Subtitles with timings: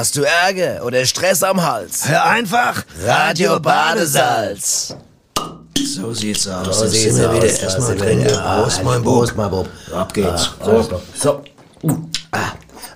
[0.00, 2.08] Hast du Ärger oder Stress am Hals?
[2.08, 4.96] Hör einfach Radio Badesalz.
[5.94, 6.78] So sieht's aus.
[6.78, 7.34] So sieht's aus.
[7.36, 8.62] wieder erstmal wieder.
[8.62, 9.36] Prost, Ah, mein Prost, Bub.
[9.36, 9.68] mein Bub.
[9.94, 10.52] Ab geht's.
[10.58, 11.02] Ah, alles klar.
[11.14, 11.44] So.
[12.32, 12.38] Ah.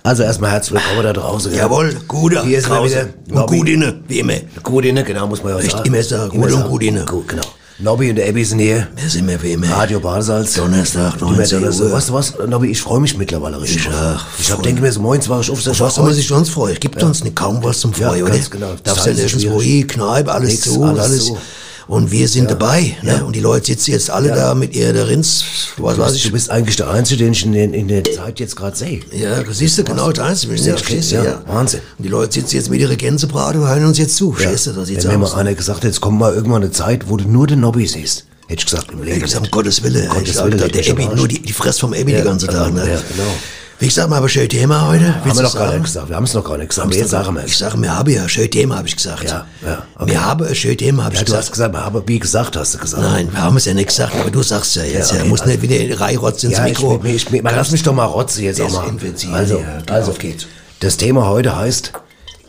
[0.03, 1.51] Also erstmal herzlich willkommen da draußen.
[1.51, 1.61] gell?
[1.61, 2.43] Jawohl, guter.
[2.43, 3.13] Hier ist draußen.
[3.27, 3.39] wieder.
[3.43, 4.37] Und gut inne, wie immer.
[4.63, 5.85] Gut inne, genau, muss man ja auch Echt sagen.
[5.85, 7.05] immer sagen, gut und gut inne.
[7.05, 7.43] Gut, genau.
[7.79, 8.87] Nobby und der Abby sind hier.
[8.95, 9.69] Wir sind wir wie immer.
[9.69, 10.55] Radio Badesalz.
[10.55, 11.87] Donnerstag, Immer 19 Donnerstag.
[11.87, 11.93] Uhr.
[11.93, 13.87] Weißt du was, Nobby, ich freue mich mittlerweile richtig.
[13.87, 14.21] Ich auch.
[14.39, 16.75] Ich hab, denke mir so, morgens war ich auf, was soll man sich sonst freuen?
[16.75, 18.33] Es gibt uns nicht kaum was zum Ja, Freuen, oder?
[18.35, 18.75] ganz genau.
[18.85, 21.25] Darfst Zeit ja nirgendwo hin, Kneipe, alles zu, alles alles.
[21.27, 21.39] zu.
[21.87, 23.25] Und wir sind dabei, ne?
[23.25, 25.45] Und die Leute sitzen jetzt alle da mit ihr der Rins,
[25.77, 26.33] was Du weiß bist, du ich.
[26.33, 29.01] bist eigentlich der Einzige, den ich in, den, in der Zeit jetzt gerade sehe.
[29.13, 30.55] Ja, das siehst du, genau das Einzige.
[30.55, 31.43] Ja, Ja, verstehst du, ja, ja.
[31.47, 31.81] Wahnsinn.
[31.99, 34.33] Und die Leute sitzen jetzt mit ihrer Gänsebrate und hören uns jetzt zu.
[34.33, 37.09] Verstehst du, so sieht's Wenn mir mal einer gesagt jetzt kommt mal irgendwann eine Zeit,
[37.09, 38.25] wo du nur den Nobby siehst.
[38.47, 39.17] Hätte ich gesagt, im Leben.
[39.19, 40.09] Ich gesagt, um Gottes Willen.
[40.09, 41.17] Gottes ich sag, Willen, der, leck der Arsch.
[41.17, 42.81] nur die, die Fress vom Ebi Ja, die ganze Tag, ne?
[42.81, 43.31] ja, genau.
[43.81, 45.07] Wie ich sag mal, aber schön Thema heute.
[45.17, 46.09] Haben Willst wir du noch gar nicht gesagt.
[46.09, 46.87] Wir haben es noch gar nicht gesagt.
[46.87, 47.59] Aber jetzt sagen wir Ich es.
[47.59, 49.25] sage, wir haben ja ein schönes Thema, habe ich gesagt.
[49.25, 50.11] Ja, ja, okay.
[50.13, 51.43] Wir haben ein schönes Thema, habe ich Ja, du gesagt.
[51.45, 53.03] hast gesagt, aber wie gesagt hast du gesagt.
[53.03, 55.11] Nein, wir haben es ja nicht gesagt, aber du sagst ja jetzt.
[55.11, 57.01] Ja, Ja, okay, muss nicht wieder in Reihrotz ins Ja, ich, Mikro.
[57.05, 58.93] ich, ich, man lass mich doch mal rotzen jetzt auch mal.
[59.33, 60.47] Also, ja, also auf geht's.
[60.81, 61.93] das Thema heute heißt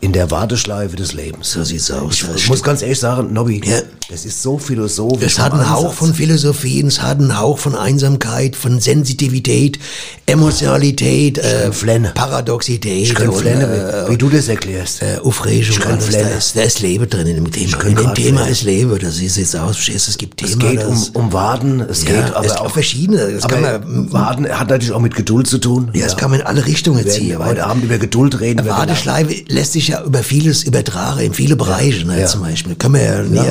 [0.05, 1.51] in der Warteschleife des Lebens.
[1.51, 2.13] So sieht's aus.
[2.13, 3.79] Ich, das ich muss ganz ehrlich sagen, Nobby, Ja.
[4.13, 5.33] es ist so philosophisch.
[5.33, 9.79] Es hat einen Hauch von Philosophie, es hat einen Hauch von Einsamkeit, von Sensitivität,
[10.27, 12.11] Emotionalität, äh, Flenne.
[12.13, 13.01] Paradoxität.
[13.03, 15.01] Ich kann Flenne, äh, wie du das erklärst.
[15.01, 16.29] äh, Aufregung, Ich kann alles, da Flenne.
[16.37, 17.83] ist, da ist Leben drin in dem Thema.
[17.83, 18.51] In dem Thema Flenne.
[18.51, 21.33] ist Leben, das sieht jetzt aus, verstehst es gibt Es Thema, geht um, das, um
[21.33, 24.99] Waden, es Ja, geht aber es auch verschiedene, das aber man- Waden hat natürlich auch
[24.99, 25.89] mit Geduld zu tun.
[25.93, 27.39] ja, das kann man in alle Richtungen ziehen.
[27.43, 28.67] heute Abend über Geduld reden.
[28.67, 32.27] Warteschleife lässt sich ja über vieles übertragen, in viele Bereiche, ne, ja.
[32.27, 32.75] zum Beispiel.
[32.75, 33.43] Können wir ja,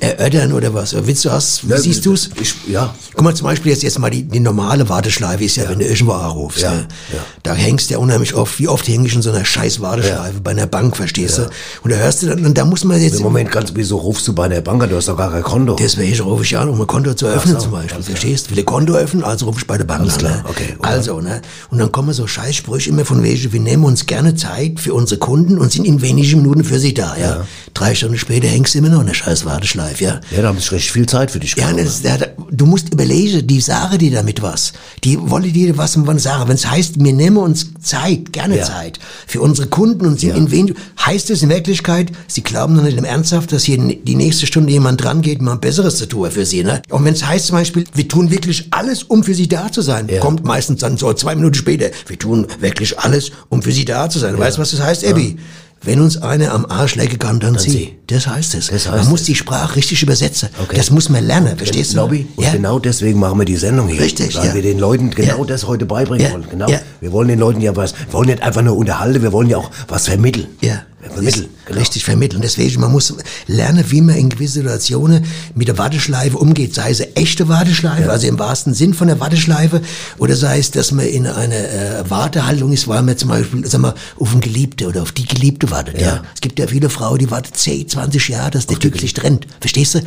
[0.00, 0.94] er, erörtern oder was?
[1.06, 1.64] Willst du was?
[1.64, 2.30] Wie Ja, siehst du's?
[2.40, 5.68] Ich, ja, Guck mal, zum Beispiel jetzt, jetzt mal die, die normale Warteschleife ist ja,
[5.68, 6.62] wenn du irgendwo anrufst.
[6.62, 6.88] Ja, ne?
[7.12, 7.18] ja.
[7.42, 8.58] Da hängst du ja unheimlich oft.
[8.58, 11.42] Wie oft häng ich in so einer scheiß Warteschleife bei einer Bank, verstehst du?
[11.82, 13.16] Und da hörst du dann, und da muss man jetzt...
[13.16, 14.90] im Moment ganz, wieso rufst du bei der Bank an?
[14.90, 15.76] Du hast doch gar kein Konto.
[15.76, 18.50] Deswegen rufe ich an, um ein Konto zu öffnen so, zum Beispiel, verstehst?
[18.50, 20.20] Will ein Konto öffnen, also rufe ich bei der Bank Alles an.
[20.20, 20.44] klar, ne?
[20.48, 20.76] okay.
[20.82, 21.42] Also, ne?
[21.70, 25.18] Und dann kommen so Scheißsprüche immer von wegen, wir nehmen uns gerne Zeit für unsere
[25.20, 27.46] Kunden und sind in wenigen Minuten für sie da, ja?
[27.74, 30.20] Drei Stunden später hängst du immer noch in der scheiß Warteschleife, ja?
[30.30, 32.16] ja, da habe ich recht viel Zeit für dich Ja, das, da,
[32.50, 34.72] du musst überlegen, die sagen dir damit was.
[35.02, 36.48] Die wollen dir was und wann sagen.
[36.48, 38.64] Wenn es heißt, wir nehmen uns Zeit, gerne Ja.
[38.64, 40.36] Zeit, für unsere Kunden und sind Ja.
[40.36, 40.74] in wen,
[41.04, 44.70] heißt es in Wirklichkeit, sie glauben doch nicht im Ernsthaft, dass hier die nächste Stunde
[44.70, 46.80] jemand dran geht, mal Besseres zu tun für sie, ne?
[46.90, 49.82] Und wenn es heißt zum Beispiel, wir tun wirklich alles, um für sie da zu
[49.82, 50.20] sein, Ja.
[50.20, 54.08] kommt meistens dann so zwei Minuten später, wir tun wirklich alles, um für sie da
[54.08, 54.38] zu sein.
[54.38, 55.36] Weißt du, was das heißt, Abby?
[55.84, 57.70] Wenn uns einer am Arsch lecken kann, dann, sie.
[57.70, 57.92] sie.
[58.06, 58.66] Das heißt es.
[58.68, 59.26] Das heißt man muss es.
[59.26, 60.48] die Sprache richtig übersetzen.
[60.62, 60.76] Okay.
[60.76, 61.96] Das muss man lernen, verstehst du?
[61.98, 62.26] Lobby.
[62.36, 62.52] Und Ja.
[62.52, 64.00] genau deswegen machen wir die Sendung hier.
[64.00, 64.54] Richtig, Weil ja.
[64.54, 65.44] wir den Leuten genau Ja.
[65.44, 66.44] das heute beibringen wollen.
[66.50, 66.66] Genau.
[67.00, 69.58] Wir wollen den Leuten ja was, wir wollen nicht einfach nur unterhalten, wir wollen ja
[69.58, 70.46] auch was vermitteln.
[70.60, 71.48] Ja, Vermitteln.
[71.66, 71.80] Genau.
[71.80, 72.42] Richtig vermitteln.
[72.42, 73.14] Deswegen, man muss
[73.46, 76.74] lernen, wie man in gewissen Situationen mit der Warteschleife umgeht.
[76.74, 79.80] Sei es echte Warteschleife, also im wahrsten Sinn von der Warteschleife,
[80.18, 83.80] oder sei es, dass man in einer äh, Wartehaltung ist, weil man zum Beispiel, sag
[83.80, 86.00] mal, auf einen Geliebte oder auf die Geliebte wartet.
[86.00, 86.06] Ja.
[86.06, 86.22] Ja.
[86.34, 89.46] Es gibt ja viele Frauen, die warten 10, 20 Jahre, dass der Typ sich trennt.
[89.60, 89.98] Verstehst du?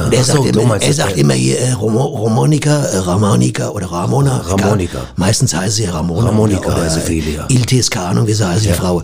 [0.00, 1.16] Und er so, sagt, du immer, er sagt ja.
[1.16, 4.38] immer hier äh, Romo, Ramonika, äh, Ramonika oder Ramona.
[4.38, 4.98] Ramonika.
[5.16, 6.28] Meistens heißt sie Ramona.
[6.28, 7.46] Ramonika oder, heißen viele, ja.
[7.48, 9.02] Iltis, keine Ahnung, wie sie heißt, die Frau.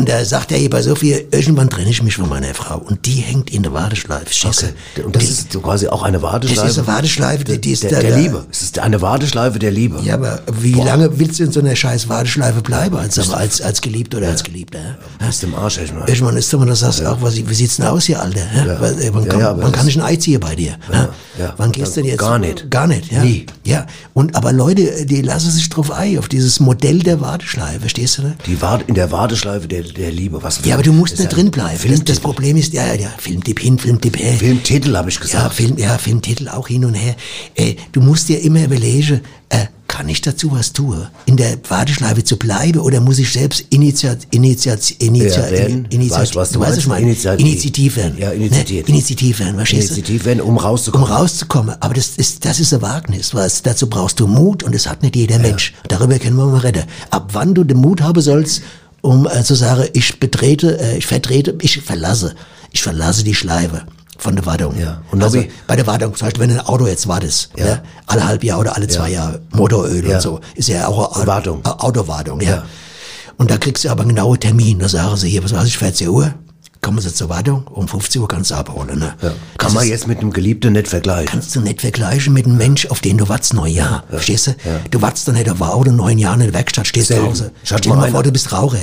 [0.00, 2.78] Und da sagt er hier bei Sophie, irgendwann trenne ich mich von meiner Frau.
[2.78, 5.02] Und die hängt in der Warteschleife, verstehst du?
[5.04, 6.62] Und das ist so quasi auch eine Warteschleife.
[6.62, 8.46] Das ist eine Warteschleife, die, die ist der, da, der Liebe.
[8.50, 10.00] Es ist eine Warteschleife der Liebe.
[10.02, 13.82] Ja, aber wie lange willst du in so einer scheiß Warteschleife bleiben, als, als, als
[13.82, 14.78] Geliebter oder als Geliebter?
[14.78, 15.26] Ja?
[15.26, 16.08] Bist im Arsch, echt mal.
[16.08, 18.40] Irgendwann ist doch mal, das sagst auch, was, wie sieht's denn aus hier, Alter?
[18.56, 18.64] Ja?
[18.64, 18.72] Ja.
[18.72, 20.78] Äh, wann Ja, kann, ja, wann kann ich ein Ei ziehen bei dir?
[20.90, 21.10] Ja.
[21.38, 21.54] ja.
[21.58, 22.20] Wann gehst du denn jetzt?
[22.20, 22.70] Gar nicht.
[22.70, 23.22] Gar nicht, ja.
[23.22, 23.44] Nie.
[23.64, 23.86] Ja.
[24.14, 28.22] Und, aber Leute, die lassen sich drauf ein, auf dieses Modell der Warteschleife, verstehst du?
[28.22, 28.36] Ne?
[28.46, 30.42] Die Wart in der Warteschleife der, der Liebe.
[30.42, 31.78] Was Ja, aber du musst nicht ja drin bleiben.
[31.90, 32.20] Das, das.
[32.20, 34.34] Problem ist, ja, ja, ja, Filmtipp hin, Filmtipp her.
[34.34, 35.54] Filmtitel habe ich Ja, gesagt.
[35.54, 37.16] Film, ja, Filmtitel auch hin und her.
[37.54, 41.08] Äh, du musst dir immer überlegen, äh, kann ich dazu was tun?
[41.26, 45.66] In der Warteschleife zu bleiben oder muss ich selbst Initiat, Initiat, Initiat, Ja.
[45.66, 46.78] Initiat, Weißt, was du weißt, meinst?
[46.78, 47.06] ich meine?
[47.06, 47.46] Initiativ.
[47.46, 48.16] Initiativ werden.
[48.18, 48.86] Ja, Initiativ.
[48.86, 48.94] Ne?
[48.94, 49.94] Initiativ werden, verstehst du?
[49.94, 51.08] Initiativ werden, um Um rauszukommen.
[51.08, 51.74] rauszukommen.
[51.80, 53.34] Aber das ist, das ist ein Wagnis.
[53.34, 55.74] Was, dazu brauchst du Mut und das hat nicht jeder Mensch.
[55.88, 56.84] Darüber können wir mal reden.
[57.10, 58.62] Ab wann du den Mut haben sollst,
[59.02, 62.34] um äh, zu sagen, ich betrete, äh, ich vertrete, ich verlasse,
[62.72, 63.82] ich verlasse die Schleife
[64.18, 64.78] von der Wartung.
[64.78, 65.00] Ja.
[65.10, 67.64] Und also bei der Wartung, zum Beispiel, wenn ein Auto jetzt wartest, Ja.
[67.64, 67.82] ne?
[68.06, 70.16] alle halb Jahr oder alle zwei Jahre, Motoröl Ja.
[70.16, 71.64] und so, ist ja auch eine Wartung.
[71.64, 72.50] Auto, Autowartung, ja.
[72.50, 72.62] Ja.
[73.38, 74.78] Und da kriegst du aber einen genauen Termin.
[74.80, 76.34] Da sagen sie hier, was weiß ich, 14 Uhr,
[76.80, 78.98] kommen sie zur Wartung, um 15 Uhr kannst du abholen.
[78.98, 79.14] Ne?
[79.20, 79.28] Ja.
[79.28, 81.26] Kann Das man ist- jetzt mit einem Geliebten nicht vergleichen.
[81.30, 84.02] kannst du nicht vergleichen mit einem Mensch, auf den du wartest neun Jahre.
[84.08, 84.54] Verstehst du?
[84.90, 87.24] Du wartest dann nicht auf Auto neun Jahre in der Werkstatt, stehst Selten.
[87.24, 87.52] zu Hause.
[87.64, 88.78] Stell dir mal mal eine- vor, du bist Raucher.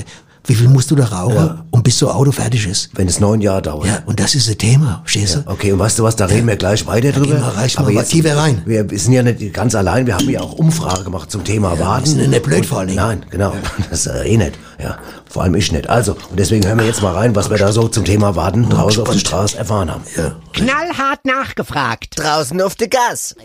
[0.50, 2.90] Wie viel musst du da rauchen, und bis so ein Auto fertig ist?
[2.94, 3.86] Wenn es neun Jahre dauert.
[3.88, 5.44] Ja, und das ist ein Thema, verstehst du?
[5.46, 7.26] Okay, und weißt du was, da reden wir gleich weiter drüber.
[7.34, 8.62] gehen wir reich mal tiefer rein.
[8.66, 12.06] Wir sind ja nicht ganz allein, wir haben ja auch Umfrage gemacht zum Thema Warten.
[12.06, 13.00] wir sind ja nicht blöd vor allen Dingen.
[13.02, 13.52] Nein, genau,
[13.90, 14.54] das ist äh, eh nicht.
[14.80, 15.90] Ja, vor allem ich nicht.
[15.90, 18.70] Also, und deswegen hören wir jetzt mal rein, was wir da so zum Thema Warten
[18.70, 19.18] draußen auf der.
[19.20, 20.04] Straße erfahren haben.
[20.16, 20.36] Ja.
[20.54, 22.14] Knallhart nachgefragt.
[22.16, 23.36] Draußen auf der Gas.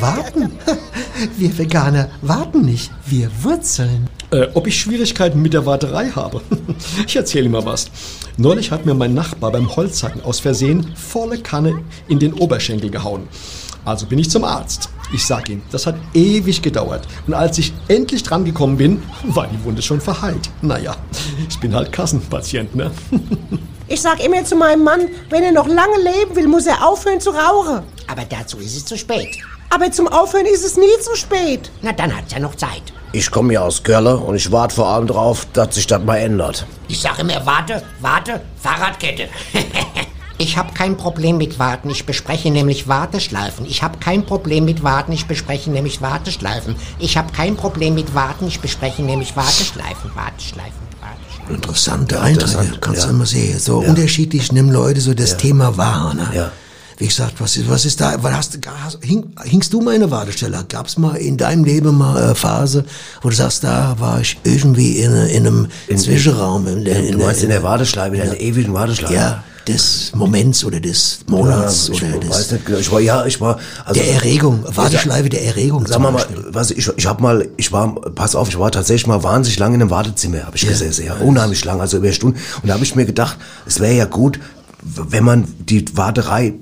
[0.00, 0.52] Warten?
[1.36, 4.08] Wir Veganer warten nicht, wir wurzeln.
[4.32, 6.40] Äh, ob ich Schwierigkeiten mit der Warterei habe?
[7.06, 7.90] Ich erzähle mal was.
[8.36, 13.28] Neulich hat mir mein Nachbar beim Holzhacken aus Versehen volle Kanne in den Oberschenkel gehauen.
[13.84, 14.88] Also bin ich zum Arzt.
[15.14, 17.06] Ich sag ihm, das hat ewig gedauert.
[17.28, 20.50] Und als ich endlich dran gekommen bin, war die Wunde schon verheilt.
[20.60, 20.96] Naja,
[21.48, 22.90] ich bin halt Kassenpatient, ne?
[23.86, 27.20] Ich sag immer zu meinem Mann, wenn er noch lange leben will, muss er aufhören
[27.20, 27.82] zu rauchen.
[28.10, 29.36] Aber dazu ist es zu spät.
[29.68, 31.70] Aber zum Aufhören ist es nie zu spät.
[31.82, 32.82] Na, dann hat's ja noch Zeit.
[33.12, 36.16] Ich komme ja aus Köln und ich warte vor allem drauf, dass sich das mal
[36.16, 36.66] ändert.
[36.88, 39.28] Ich sage immer, warte, warte, Fahrradkette.
[40.38, 41.90] ich habe kein Problem mit Warten.
[41.90, 43.66] Ich bespreche nämlich Warteschleifen.
[43.66, 45.12] Ich habe kein Problem mit Warten.
[45.12, 46.74] Ich bespreche nämlich Warteschleifen.
[46.98, 48.46] Ich habe kein Problem mit Warten.
[48.48, 50.10] Ich bespreche nämlich Warteschleifen.
[50.14, 51.54] Warteschleifen, Warteschleifen.
[51.54, 53.08] Interessante Einträge, Interessant, kannst ja.
[53.08, 53.58] du immer sehen.
[53.58, 56.14] So unterschiedlich nehmen Leute so das Thema wahr.
[56.14, 56.28] Ne?
[56.34, 56.52] Ja.
[56.96, 59.94] Wie gesagt, was ist, was ist da, was hast, du- hast, hing, hingst du mal
[59.94, 60.64] in der Wartestelle?
[60.68, 62.84] Gab's mal in deinem Leben mal eine Phase,
[63.20, 66.66] wo du sagst, da war ich irgendwie in, in einem Zwischenraum.
[66.68, 69.12] In, der- Du meinst in der Warteschleife, in der ewigen Warteschleife?
[69.14, 72.78] Ja, des Moments oder des Monats ich oder des, nicht, genau.
[72.78, 75.86] ich war, ja, ich war, also, der Erregung, Warteschleife der Erregung.
[75.86, 76.14] Sag mal,
[76.50, 79.76] was, ich, ich habe mal, ich war, pass auf, ich war tatsächlich mal wahnsinnig lange
[79.76, 82.38] in einem Wartezimmer, habe ich gesessen, ja, unheimlich lang, also über Stunden.
[82.62, 84.38] Und da habe ich mir gedacht, es wäre ja gut,
[84.82, 86.54] wenn man die Warterei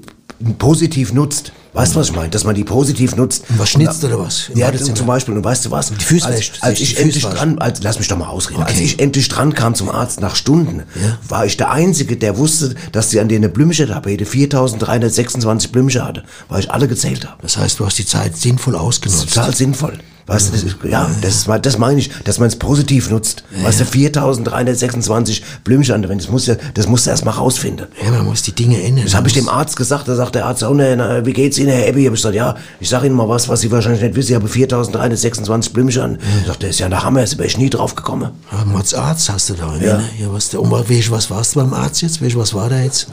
[0.58, 1.52] positiv nutzt.
[1.74, 2.28] Weißt du, was ich meine?
[2.28, 3.44] Dass man die positiv nutzt.
[3.48, 4.50] Und was schnitzt oder was?
[4.54, 4.94] Ja, Wartezimmer?
[4.94, 5.34] zum Beispiel.
[5.34, 5.88] Und weißt du was?
[5.90, 8.62] Die Füße als, als ich endlich dran, als, lass mich doch mal ausreden.
[8.62, 8.84] Als Okay.
[8.84, 11.18] ich endlich dran kam zum Arzt nach Stunden, Ja.
[11.28, 16.24] war ich der Einzige, der wusste, dass sie an der eine Blümchen-Tapete 4326 Blümchen hatte,
[16.50, 17.40] weil ich alle gezählt habe.
[17.42, 19.32] Das heißt, du hast die Zeit sinnvoll ausgenutzt.
[19.32, 19.98] Total sinnvoll.
[20.26, 23.44] Weißt du, das ist, ja, das, das meine ich, dass man es positiv nutzt.
[23.62, 27.86] Weißt du, 4326 Blümchen, wenn das muss ja, das musst du erst mal rausfinden.
[28.04, 29.04] Ja, man muss die Dinge ändern.
[29.04, 31.58] Das habe ich dem Arzt gesagt, da sagt der Arzt, oh, ne, na, wie geht's
[31.58, 32.00] Ihnen, Herr Ebbe?
[32.00, 34.36] Ich habe gesagt, ja, ich sage Ihnen mal was, was Sie wahrscheinlich nicht wissen, ich
[34.36, 36.18] habe 4326 Blümchen.
[36.40, 38.30] Ich sagte, das ist ja der Hammer, ist wäre ich nie drauf gekommen.
[38.52, 39.74] Ja, Mods Arzt hast du da.
[39.80, 39.98] Ja.
[39.98, 40.04] Ne?
[40.20, 42.20] Ja, was, der, um, welch, was warst du beim Arzt jetzt?
[42.20, 43.08] Welch, was war da jetzt?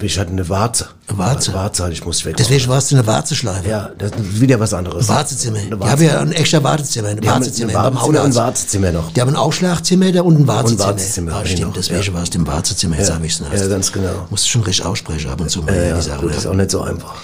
[0.00, 0.88] Ich hatte eine Warze.
[1.08, 1.52] Eine Warze?
[1.52, 2.36] Warze, ich muss weg.
[2.36, 3.68] Deswegen warst du in der Warteschleife.
[3.68, 5.08] Ja, das ist wieder was anderes.
[5.70, 5.76] Wartezimmer.
[5.76, 5.90] Eine Die Warze.
[5.92, 8.34] haben ja ein extra Wartezimmer, ein Die haben Wartezimmer beim und ein.
[8.34, 9.12] Wartezimmer noch.
[9.12, 10.84] Die haben ein Aufschlagzimmer da und ein Wartezimmer.
[10.86, 11.50] Wartezimmer, Ja, genau.
[11.56, 12.14] stimmt, deswegen Ja.
[12.14, 13.14] warst du im Wartezimmer, jetzt Ja.
[13.14, 13.46] habe ich's ne?
[13.54, 14.10] Ja, ganz genau.
[14.30, 16.24] Musst du schon richtig aussprechen ab und zu mal, Ja, die Sache.
[16.26, 16.32] ne?
[16.32, 17.14] ist auch nicht so einfach.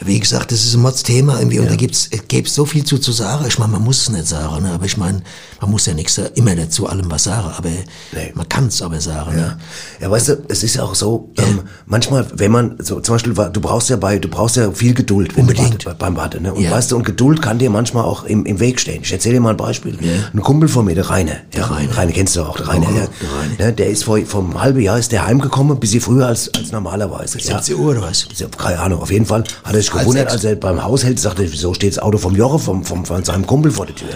[0.00, 0.06] Ja.
[0.06, 2.98] Wie gesagt, das ist ein Mods-Thema irgendwie und da gibt's, es gäbe so viel zu,
[2.98, 3.44] zu sagen.
[3.46, 4.70] Ich meine, man muss es nicht sagen, ne?
[4.72, 5.22] aber ich meine,
[5.60, 8.32] man muss ja nichts immer dazu allem was sagen, aber Nee.
[8.34, 9.36] man kann es aber sagen.
[9.36, 9.58] Ne?
[10.00, 13.32] Ja, weißt du, es ist ja auch so, ähm, manchmal, wenn man, so zum Beispiel,
[13.34, 15.84] du brauchst ja bei, du brauchst ja viel Geduld Unbedingt.
[15.86, 16.52] Warte, beim Warten, ne?
[16.52, 19.00] Und weißt du, und Geduld kann dir manchmal auch im, im Weg stehen.
[19.02, 19.98] Ich erzähle dir mal ein Beispiel.
[20.32, 21.36] Ein Kumpel von mir, der Rainer.
[21.54, 21.96] Der Rainer.
[21.96, 22.86] Rainer kennst du auch, der Rainer.
[22.88, 23.66] Oh, der, der Rainer.
[23.66, 26.52] Ne, der ist vor, vor einem halben Jahr ist der heimgekommen, ein bisschen früher als,
[26.54, 27.38] als normalerweise.
[27.38, 28.26] 17 Uhr oder was?
[28.36, 30.32] Ja, keine Ahnung, auf jeden Fall hat er sich gewundert, sechs.
[30.32, 33.24] als er beim Haus hält, sagte, wieso steht das Auto vom Joche, vom, vom, von
[33.24, 34.08] seinem Kumpel vor der Tür.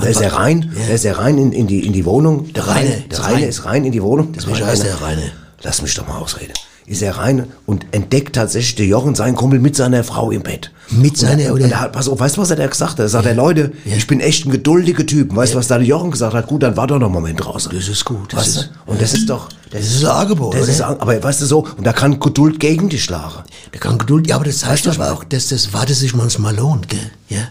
[0.00, 0.86] Da ist er rein, Ja.
[0.88, 2.52] da ist er rein in, in, die, in die Wohnung.
[2.52, 3.42] Der Rainer, Der ist Rainer rein.
[3.48, 4.32] ist rein in die Wohnung.
[4.32, 5.22] Deswegen heißt er Rainer.
[5.62, 6.52] Lass mich doch mal ausreden.
[6.86, 10.70] Ist er rein und entdeckt tatsächlich der Jochen seinen Kumpel mit seiner Frau im Bett.
[10.90, 11.64] Mit seiner, oder?
[11.64, 12.98] er hat, pass auf, weißt du, was er da gesagt hat?
[12.98, 15.34] Er sagt, er, Leute, ich bin echt ein geduldiger Typ.
[15.34, 16.46] Weißt du, was da der Jochen gesagt hat?
[16.46, 17.72] Gut, dann war doch noch einen Moment draußen.
[17.74, 18.70] Das ist gut, das ist-?
[18.84, 20.72] Und das ist doch, das, Das ist ein Angebot, das oder?
[20.72, 23.44] ist, aber weißt du so, und da kann Geduld gegen dich schlagen.
[23.72, 26.90] Der kann Geduld, ja, aber das heißt was auch, dass das Warte sich manchmal lohnt,
[26.90, 27.10] gell?
[27.30, 27.48] Ja.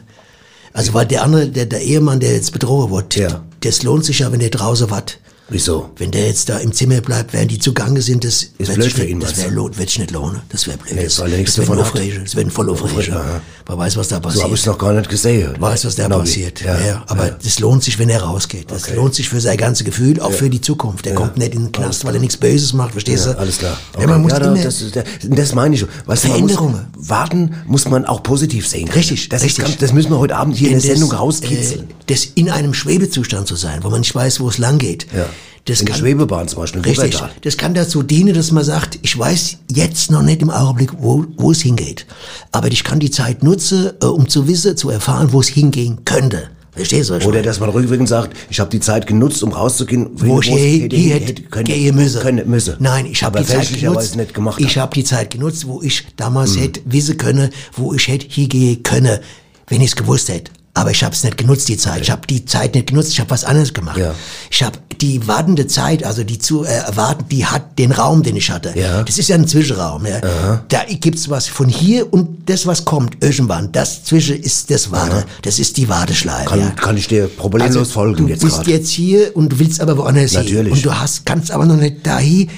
[0.74, 3.42] Also, weil der andere, der, der Ehemann, der jetzt bedroht wird, Ja.
[3.62, 5.18] das lohnt sich ja, wenn der draußen wat.
[5.50, 5.90] Wieso?
[5.98, 9.04] Wenn der jetzt da im Zimmer bleibt, während die zugange sind, das Ist blöd für
[9.06, 9.70] ihn, Das wäre du?
[9.70, 10.40] nicht lohnen.
[10.50, 10.96] Das wäre blöd.
[10.96, 11.66] Nee, das weil er nichts das.
[11.68, 13.16] Das ein Vollaufreger.
[13.20, 13.42] Aha.
[13.68, 14.44] Man weiß, was da So passiert.
[14.46, 15.54] habe ich es noch gar nicht gesehen.
[15.60, 16.62] weiß, was da wie- passiert.
[16.62, 17.38] Ja, Ja, aber ja.
[17.44, 18.72] das lohnt sich, wenn er rausgeht.
[18.72, 18.96] Das Okay.
[18.96, 21.06] lohnt sich für sein ganzes Gefühl, auch für die Zukunft.
[21.06, 23.40] Der kommt nicht in den Knast, weil er nichts Böses macht, verstehst Ja, du?
[23.40, 23.78] alles klar.
[24.00, 25.86] Ja, man muss ja, immer, das, der- das meine ich.
[26.06, 26.88] Weißt du, man muss, Veränderungen.
[26.96, 28.90] warten muss man auch positiv sehen.
[28.90, 29.68] Richtig, das richtig.
[29.68, 31.82] Ist das müssen wir heute Abend hier in der Sendung das, rauskitzeln.
[31.82, 35.06] Äh, das in einem Schwebezustand zu sein, wo man nicht weiß, wo es lang geht.
[35.16, 35.26] Ja.
[35.66, 36.82] Das in der kann, Schwebebahn zum Beispiel.
[36.82, 37.14] Richtig.
[37.14, 37.32] Wuppertal.
[37.42, 41.26] Das kann dazu dienen, dass man sagt, ich weiß jetzt noch nicht im Augenblick, wo,
[41.38, 42.06] wo es hingeht.
[42.52, 46.04] Aber ich kann die Zeit nutzen, äh, um zu wissen, zu erfahren, wo es hingehen
[46.04, 46.50] könnte.
[46.76, 47.16] Verstehst du?
[47.28, 50.98] Oder dass man rückwirkend sagt, ich habe die Zeit genutzt, um rauszugehen, wo ich hätte-
[50.98, 52.22] hätte- hätte können- gehen müssen.
[52.22, 52.78] Können, müsse.
[52.80, 54.16] Nein, ich habe die Zeit genutzt.
[54.16, 54.60] nicht gemacht.
[54.60, 54.94] ich habe.
[54.94, 59.20] die Zeit genutzt, wo ich damals hätte wissen können, wo ich hätte hingehen können,
[59.68, 60.52] wenn ich es gewusst hätte.
[60.76, 62.02] Aber ich habe es nicht genutzt, die Zeit.
[62.02, 63.98] Ich habe die Zeit nicht genutzt, ich habe was anderes gemacht.
[63.98, 64.16] Ja.
[64.50, 68.36] Ich habe die wartende Zeit, also die zu äh, erwarten, die hat den Raum, den
[68.36, 68.74] ich hatte.
[68.76, 69.04] Ja.
[69.04, 70.06] Das ist ja ein Zwischenraum.
[70.06, 70.64] Ja.
[70.70, 73.72] Da gibt's was von hier und das, was kommt, irgendwann.
[73.72, 75.26] Das zwischen ist das Warte.
[75.44, 76.50] Das ist die Warteschleife.
[76.50, 76.70] Kann, ja.
[76.72, 78.72] kann ich dir problemlos folgen Also, du jetzt bist gerade.
[78.72, 80.42] jetzt hier und du willst aber woanders hin.
[80.42, 80.74] Natürlich.
[80.74, 82.50] Und du hast, kannst aber noch nicht dahin,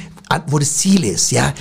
[0.47, 1.53] wo das Ziel ist, ja.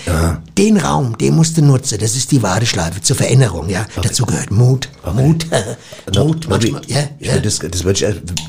[0.58, 1.98] Den Raum, den musst du nutzen.
[2.00, 3.86] Das ist die Warteschleife zur Veränderung, ja.
[4.02, 5.46] Dazu gehört Mut, Mut,
[6.16, 7.34] Mut, manchmal, ja, ich ja.
[7.34, 8.06] will das, das ich,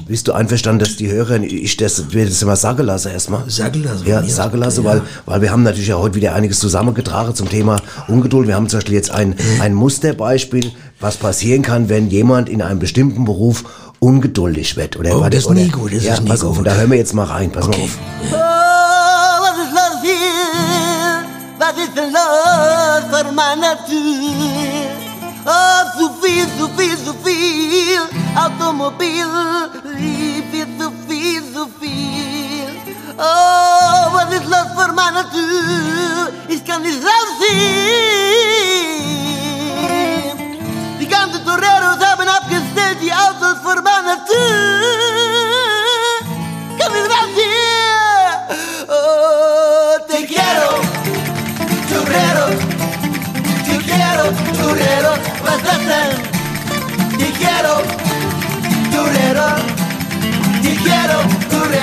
[0.08, 3.50] bist du einverstanden, dass die Hörer, ich das, wir das immer sagen lassen erstmal?
[3.50, 4.28] Sagen lassen, Ja, ja.
[4.28, 4.90] sagen lassen, Ja.
[4.92, 8.48] weil, weil wir haben natürlich ja heute wieder einiges zusammengetragen zum Thema Ungeduld.
[8.48, 9.62] Wir haben zum Beispiel jetzt ein, Mhm.
[9.62, 13.64] ein Musterbeispiel, was passieren kann, wenn jemand in einem bestimmten Beruf
[14.00, 14.98] ungeduldig wird.
[14.98, 16.60] Oder, Oh, das ist nie gut, das ja, ist nie pass auf, gut.
[16.60, 17.84] und da hören wir jetzt mal rein, pass mal Okay.
[18.32, 18.55] auf.
[22.06, 23.96] Was ist denn los vor meiner Tür?
[25.46, 28.02] Oh, zu viel, zu viel, zu viel.
[28.36, 29.28] Automobil,
[30.52, 32.68] viel zu viel, zu viel.
[33.18, 36.32] Oh, was ist los vor meiner Tür?
[36.48, 37.46] Ich kann nicht rausziehen.
[41.00, 45.15] Die ganzen Toreros haben abgestellt, die Autos vor meiner Tür.
[54.25, 54.34] Das
[55.91, 56.17] denn?
[57.20, 57.75] Te quiero,
[58.91, 59.50] churrero.
[60.63, 61.20] Te quiero,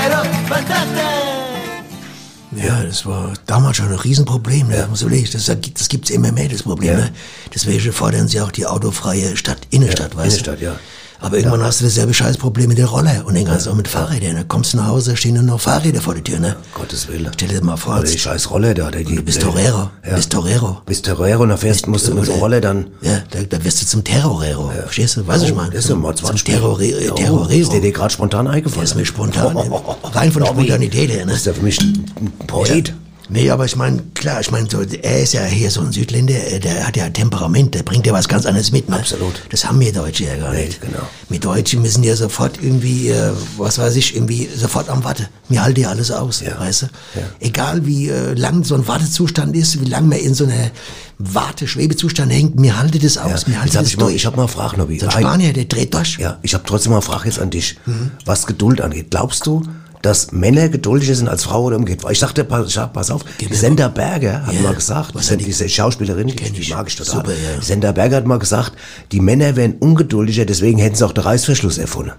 [0.08, 2.64] das denn?
[2.64, 4.68] Ja, das war damals schon ein Riesenproblem.
[4.68, 4.86] Ne?
[4.90, 6.98] Muss überlegen, das, das gibt's immer mehr, das Problem.
[6.98, 7.04] Ja.
[7.04, 7.12] Ne?
[7.54, 10.64] Deswegen fordern sie auch die autofreie Stadt, Innenstadt, weißt Innenstadt, du?
[10.64, 10.80] ja.
[11.22, 14.36] Aber irgendwann hast du dasselbe Scheißproblem mit den Roller und den ganzen auch mit Fahrrädern.
[14.36, 16.56] Da kommst du nach Hause, da stehen nur noch Fahrräder vor der Tür, ne?
[16.74, 17.30] Gottes Willen.
[17.34, 18.90] Stell dir mal vor, Oder die scheiß Rolle da.
[18.90, 20.16] Die, du bist Torero, Ja.
[20.16, 20.82] bist Torero.
[20.84, 22.88] Bist Torero und dann fährst, musst du mit der Rolle dann...
[23.02, 24.70] Ja, da, da wirst du zum Terrorero.
[24.70, 25.26] Verstehst du?
[25.26, 25.70] Weißt du, Oh, ich meine?
[25.70, 27.48] Das ist ja mal zum 20 Terrore äh, Oh, Terrorero.
[27.60, 28.82] Ist dir dir gerade spontan eingefallen?
[28.82, 29.54] Das ist mir spontan.
[29.56, 30.08] Oh, oh.
[30.08, 31.26] Rein von der Spontanität her, ne?
[31.26, 32.04] Du bist ja für mich ein
[32.46, 32.92] Poet.
[33.32, 36.34] Nee, aber ich meine, klar, ich meine, so, er ist ja hier so ein Südländer,
[36.34, 38.96] äh, der hat ja Temperament, der bringt ja was ganz anderes mit, ne?
[38.96, 39.42] Absolut.
[39.50, 40.80] Das haben wir Deutsche ja gar Nee, nicht.
[40.80, 40.98] genau.
[41.28, 45.28] Wir Deutsche müssen ja sofort irgendwie, äh, was weiß ich, irgendwie sofort am Watte.
[45.48, 46.58] Wir halten ja alles aus, Ja.
[46.60, 46.86] weißt du?
[46.86, 47.22] Ja.
[47.40, 50.70] Egal wie äh, lang so ein Wartezustand ist, wie lange man in so einer
[51.18, 53.24] Warte-Schwebezustand hängt, mir halten das Ja.
[53.24, 54.98] aus, mir halten Jetzt hab das ich, mal, ich habe mal eine Frage, Nobby.
[54.98, 56.18] so Ein- Spanier, der dreht durch.
[56.18, 58.10] Ja, ich habe trotzdem mal eine Frage jetzt an dich, Mhm.
[58.24, 59.06] was Geduld angeht.
[59.10, 59.62] Glaubst du,
[60.02, 62.10] dass Männer geduldiger sind als Frauen oder umgekehrt?
[62.12, 64.60] Ich sagte, pass, pass auf, die Sender Berger hat Ja.
[64.60, 67.14] mal gesagt, Was die- diese Schauspielerin, die, mag ich total.
[67.16, 67.62] Super, ja.
[67.62, 68.72] Sender Berger hat mal gesagt,
[69.12, 72.12] die Männer wären ungeduldiger, deswegen hätten sie auch den Reißverschluss erfunden.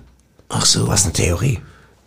[0.49, 0.87] Ach so.
[0.87, 1.59] Was eine Theorie.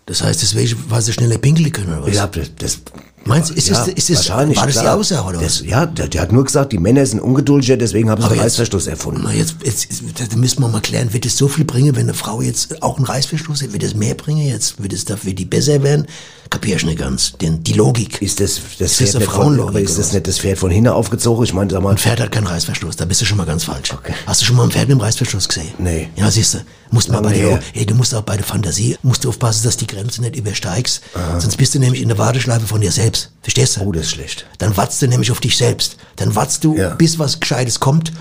[0.07, 2.15] Das heißt, deswegen, weil sie schneller pinkeln können, oder was?
[2.15, 2.29] Ja,
[2.59, 2.79] das
[3.27, 4.87] Meinst du, ist das- ist das- wahrscheinlich, war das die.
[4.89, 8.23] Aussage, oder das, Ja, der, der hat nur gesagt, die Männer sind ungeduldiger, deswegen haben
[8.23, 9.23] sie jetzt- Reißverschluss erfunden.
[9.25, 9.89] Na, jetzt, jetzt,
[10.31, 12.97] da müssen wir mal klären, wird es so viel bringen, wenn eine Frau jetzt auch
[12.97, 13.73] einen Reißverschluss hat?
[13.73, 14.81] Wird es mehr bringen jetzt?
[14.83, 16.07] Wird es dafür die besser werden?
[16.49, 17.33] Kapier ich nicht ganz.
[17.41, 18.23] Denn die Logik.
[18.23, 20.13] Ist das, das Ist das eine von, Frauenlogik aber ist das was?
[20.13, 21.43] nicht das Pferd von hinten aufgezogen?
[21.45, 23.65] Ich meine, sag mal, Ein Pferd hat keinen Reißverschluss, da bist du schon mal ganz
[23.65, 23.93] falsch.
[23.93, 24.15] Okay.
[24.27, 25.71] Hast du schon mal ein Pferd mit einem Reißverschluss gesehen?
[25.79, 26.09] Nee.
[26.15, 26.59] Ja, siehst du.
[26.93, 29.77] Musst mal bei der, ey, du musst auch bei der Fantasie, musst du aufpassen, dass
[29.77, 31.01] die Grenze nicht übersteigst.
[31.41, 33.16] Sonst bist du nämlich in der Warteschleife von dir selbst.
[33.43, 33.81] Verstehst du?
[33.83, 34.47] oh, das ist schlecht.
[34.59, 35.97] Dann watzt du nämlich auf dich selbst.
[36.17, 36.91] Dann watzt du, Ja.
[36.95, 38.13] bis was Gescheites kommt.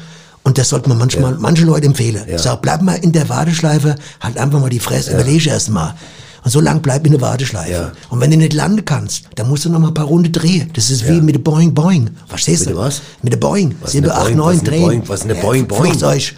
[0.43, 2.23] Und das sollte man manchmal, manche Leute empfehlen.
[2.27, 2.35] Ja.
[2.35, 5.95] Ich sag, bleib mal in der Warteschleife, halt einfach mal die Fresse, überlege erst mal.
[6.43, 7.71] Und so lang bleib in der Warteschleife.
[7.71, 7.91] Ja.
[8.09, 10.69] Und wenn du nicht landen kannst, dann musst du noch mal ein paar Runden drehen.
[10.73, 12.11] Das ist wie mit der Boing Boing.
[12.27, 12.79] Verstehst Mit du?
[12.79, 13.01] was?
[13.23, 13.73] Mit der Boing.
[13.81, 14.35] Was ist 7, eine 8, Boing?
[14.37, 14.81] 9 Was ist eine drehen.
[14.83, 15.03] Boing?
[15.09, 15.81] Was ist eine Boing Boing?
[15.85, 16.35] Flugzeug.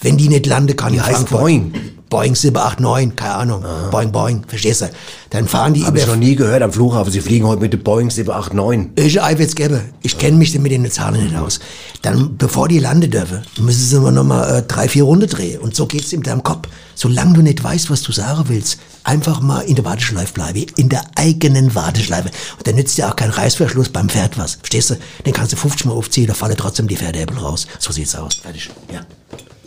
[0.00, 1.28] Wenn die nicht landen kann Die heißt.
[1.28, 1.74] Boing.
[2.08, 3.64] Boing 789, keine Ahnung.
[3.90, 4.86] Boing Boing, verstehst du?
[5.32, 7.10] Dann fahren die ich über noch nie gehört am Flughafen.
[7.10, 8.90] Sie fliegen heute mit der Boeing 789.
[8.96, 9.80] Welche Ei wird's geben?
[10.02, 11.58] Ich kenne mich mit den Zahlen nicht aus.
[12.02, 15.60] Dann, bevor die landen dürfen, müssen sie immer noch mal äh, drei, vier Runden drehen.
[15.60, 16.68] Und so geht's in deinem Kopf.
[16.94, 20.66] Solange du nicht weißt, was du sagen willst, einfach mal in der Warteschleife bleiben.
[20.76, 22.28] In der eigenen Warteschleife.
[22.58, 24.56] Und dann nützt dir auch kein Reißverschluss beim Pferd was.
[24.56, 24.96] Verstehst du?
[25.24, 27.66] Den kannst du 50 Mal aufziehen, da fallen trotzdem die Pferdehäbel raus.
[27.78, 28.34] So sieht's aus.
[28.34, 28.68] Fertig.
[28.92, 29.00] Ja.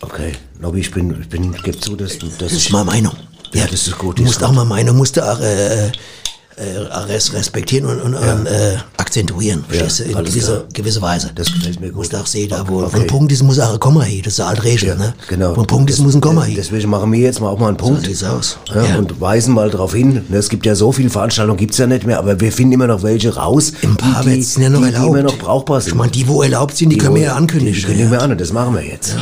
[0.02, 3.14] Okay, Nobby, ich bin, ich bin, gib zu, dass, dass Das ich, ist meine Meinung.
[3.56, 5.92] Ja, das ist gut, Du musst auch mal du auch, äh,
[6.58, 9.66] äh, res respektieren und, und, und äh, akzentuieren.
[9.68, 10.04] Verstehst du?
[10.06, 10.66] In gewisser klar.
[10.74, 11.32] gewisse Weise.
[11.36, 11.98] Das gefällt mir gut.
[11.98, 13.02] Musst auch sehen, da wo, Okay.
[13.02, 14.22] ein Punkt ist, muss auch ein Komma hin.
[14.24, 15.14] Das ist eine alte Regel, ne?
[15.28, 15.54] Genau.
[15.56, 16.56] Wo ein Punkt ist, muss ein Komma hin.
[16.58, 18.06] Deswegen machen wir jetzt mal auch mal einen Punkt.
[18.06, 18.58] sieht's aus.
[18.74, 18.98] Ja, Ja.
[18.98, 20.24] Und weisen mal darauf hin.
[20.30, 22.88] ne, Es gibt ja so viele Veranstaltungen, gibt's ja nicht mehr, aber wir finden immer
[22.88, 25.82] noch welche raus, Ein paar die, die, sind ja noch die, die immer noch brauchbar
[25.82, 25.90] sind.
[25.92, 27.84] Ich meine, die, wo erlaubt sind, die, können wir ja Die ankündigen.
[27.84, 29.14] kündigen wir an und das machen wir jetzt.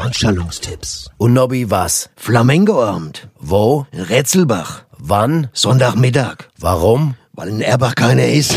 [0.00, 1.10] Veranstaltungstipps.
[1.18, 2.08] Und Nobby, was?
[2.16, 3.28] Flamengo-Abend.
[3.38, 3.86] Wo?
[3.92, 4.82] In Retzelbach.
[4.98, 5.48] Wann?
[5.52, 6.48] Sonntagmittag.
[6.58, 7.14] Warum?
[7.34, 8.54] Weil in Erbach keiner ist.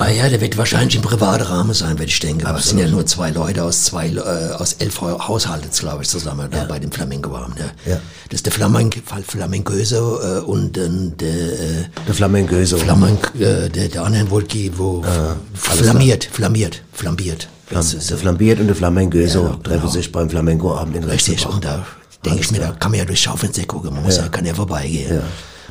[0.00, 2.46] Ah ja, der wird wahrscheinlich im privaten Rahmen sein, würde ich denken.
[2.46, 4.18] Aber es sind ja nur zwei Leute aus zwei, äh,
[4.52, 7.54] aus elf Hau- Haushalten, glaube ich, zusammen da bei dem Flamenco waren.
[7.58, 7.92] Ja.
[7.94, 8.00] Ja.
[8.28, 12.76] Das ist der Flamenco, Flamencoso äh, und dann der äh, Der Flamencoso.
[12.78, 15.02] Flamenco, äh, der, der andere Wolki, wo
[15.54, 17.48] flammiert, flammiert, flambiert.
[17.70, 19.92] Ist, Der Flambiert und der Flamencoso Ja, treffen genau.
[19.92, 21.84] sich beim Flamenco-Abend in Richtig, und da
[22.24, 24.54] denke ich mir, da kann man ja durchs Schaufenster gucken, man muss ja, kann ja
[24.54, 25.20] vorbeigehen.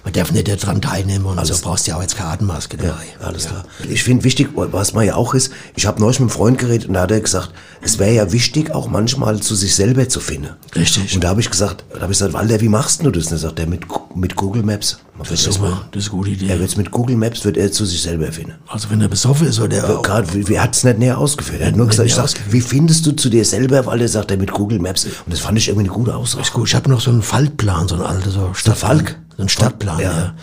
[0.08, 3.04] Man darf nicht daran teilnehmen und so brauchst du ja auch jetzt keine Atemmaske dabei.
[3.20, 3.66] Ja, alles klar.
[3.90, 6.88] Ich finde wichtig, was man ja auch ist, ich habe neulich mit einem Freund geredet
[6.88, 10.22] und da hat er gesagt, es wäre ja wichtig, auch manchmal zu sich selber zu
[10.22, 10.52] finden.
[10.78, 11.14] Richtig.
[11.14, 13.26] Und da habe ich gesagt, da habe ich gesagt, Walter, wie machst du das?
[13.26, 13.82] Und dann sagt er, mit,
[14.16, 14.98] mit Google Maps.
[15.18, 15.82] Das machen.
[15.92, 16.48] das ist eine gute Idee.
[16.48, 18.54] Er wird mit Google Maps wird er zu sich selber finden.
[18.68, 21.60] Also wenn er besoffen ist oder auch, Gerade, wie, wie hat es nicht näher ausgeführt.
[21.60, 24.32] Er hat nur gesagt, ich sag, wie findest du zu dir selber, weil er sagt,
[24.32, 25.04] er mit Google Maps.
[25.04, 26.44] Und das fand ich irgendwie eine gute Aussage.
[26.44, 26.70] ist gut.
[26.70, 29.00] Ich habe noch so einen Faltplan, so einen alten so Stadtplan.
[29.00, 29.20] Falk?
[29.38, 30.12] So einen Stadtplan, Ja.
[30.12, 30.34] ja.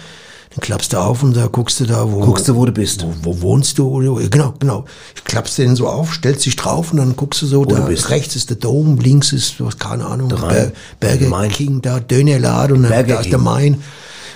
[0.56, 3.02] Den klappst du auf und da guckst du da, wo Guckst du, wo du bist.
[3.02, 3.90] Wo, wo wohnst du?
[4.30, 4.84] Genau, genau.
[5.24, 8.08] Klappst den so auf, stellst dich drauf und dann guckst du so, da du bist.
[8.10, 10.72] rechts ist der Dom, links ist, was, keine Ahnung, Der Ber Rhein.
[11.00, 11.50] Burger Main.
[11.50, 13.82] King, da Dönerladen und dann Burger da ist der Main.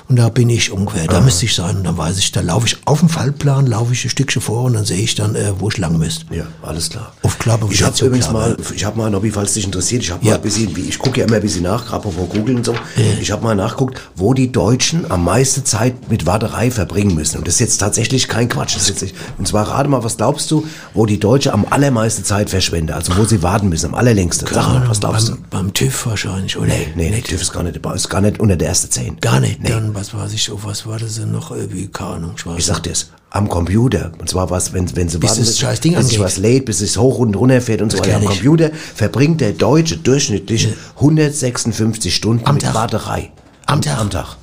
[0.08, 1.76] Und da bin ich ungefähr, da müsste ich sein.
[1.76, 4.64] Und dann weiß ich, da laufe ich auf dem Fallplan, laufe ich ein Stückchen vor
[4.64, 6.24] und dann sehe ich dann, äh, wo ich lang müsste.
[6.34, 7.12] Ja, alles klar.
[7.22, 8.56] Auf Klappe, Ich habe übrigens Klappe.
[8.56, 10.30] mal, ich habe mal, Nobby, falls dich interessiert, ich habe Ja.
[10.32, 12.74] mal ein bisschen, ich gucke ja immer ein bisschen nach, gerade vor Google und so.
[13.20, 17.36] Ich habe mal nachguckt, wo die Deutschen am meisten Zeit mit Warterei verbringen müssen.
[17.38, 18.76] Und das ist jetzt tatsächlich kein Quatsch.
[18.76, 22.24] Das ist jetzt und zwar rate mal, was glaubst du, wo die Deutsche am allermeisten
[22.24, 22.92] Zeit verschwenden?
[22.92, 24.48] Also wo sie warten müssen, am allerlängsten.
[24.50, 25.32] Sag mal, was glaubst du?
[25.32, 26.68] beim, beim TÜV wahrscheinlich, oder?
[26.68, 29.16] Nee, nee, nee, TÜV ist gar nicht ist gar nicht unter der ersten zehn.
[29.20, 29.62] Gar nicht.
[29.62, 29.68] Nee.
[29.68, 31.50] Dann, was weiß ich, oh, was war das denn noch?
[31.50, 32.34] Irgendwie, keine Ahnung.
[32.36, 35.48] Ich, Ich sag dir's, am Computer, und zwar was, wenn, wenn sie Bis warten das
[35.50, 37.98] müssen, scheiß Ding bis sich was lädt, bis es hoch und runter fährt und so
[37.98, 38.16] weiter.
[38.16, 38.24] Am.
[38.24, 42.74] Computer verbringt der Deutsche durchschnittlich 156 Stunden Am mit Tag.
[42.74, 43.32] Warterei.
[43.66, 43.98] Am Tag.
[43.98, 44.36] Am Tag.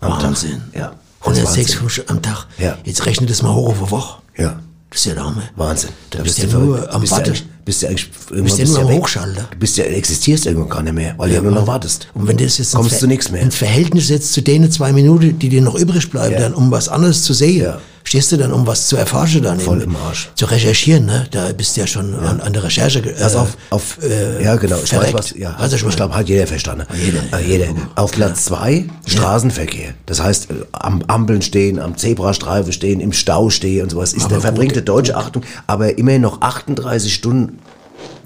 [0.00, 0.62] Am Wahnsinn.
[0.72, 0.80] Tag.
[0.80, 0.92] Ja.
[1.24, 1.88] Das ist 106 Wahnsinn.
[1.90, 2.46] Stunden am Tag.
[2.58, 2.78] Ja.
[2.84, 4.22] Jetzt rechne das mal hoch auf eine Woche.
[4.36, 4.60] Ja.
[4.92, 5.42] Das ist ja der Hammer.
[5.56, 5.90] Wahnsinn.
[6.10, 7.34] Da Da bist bist du du nur am bist du Warten.
[7.64, 8.96] bist du eigentlich, irgendwann Bist du nur am.
[8.98, 9.48] Hochschalter.
[9.50, 12.08] Du bist ja, existierst irgendwann gar nicht mehr, weil du ja nur noch wartest.
[12.14, 13.40] Und wenn das jetzt Kommst du nichts mehr.
[13.42, 16.40] ins Verhältnis setzt zu denen zwei Minuten, die dir noch übrig bleiben, Ja.
[16.40, 17.80] dann um was anderes zu sehen, Ja.
[18.12, 19.58] Stehst du dann, um was zu erforschen dann.
[19.58, 20.28] Voll im Arsch.
[20.34, 21.26] Zu recherchieren, ne?
[21.30, 24.56] Da bist du ja schon An, an der Recherche äh, Pass auf, auf äh, ja
[24.56, 25.14] genau, ich verreckt.
[25.14, 26.86] weiß was, ja, du, ich ich glaube, hat jeder verstanden.
[27.02, 27.20] Jeder.
[27.32, 27.68] Äh, jeder.
[27.94, 29.94] Auf Platz zwei Straßenverkehr.
[30.04, 34.12] Das heißt, äh, am Ampeln stehen, am Zebrastreifen stehen, im Stau stehen und sowas.
[34.12, 37.60] Ist Aber der verbringte deutsche Achtung, aber immerhin noch 38 Stunden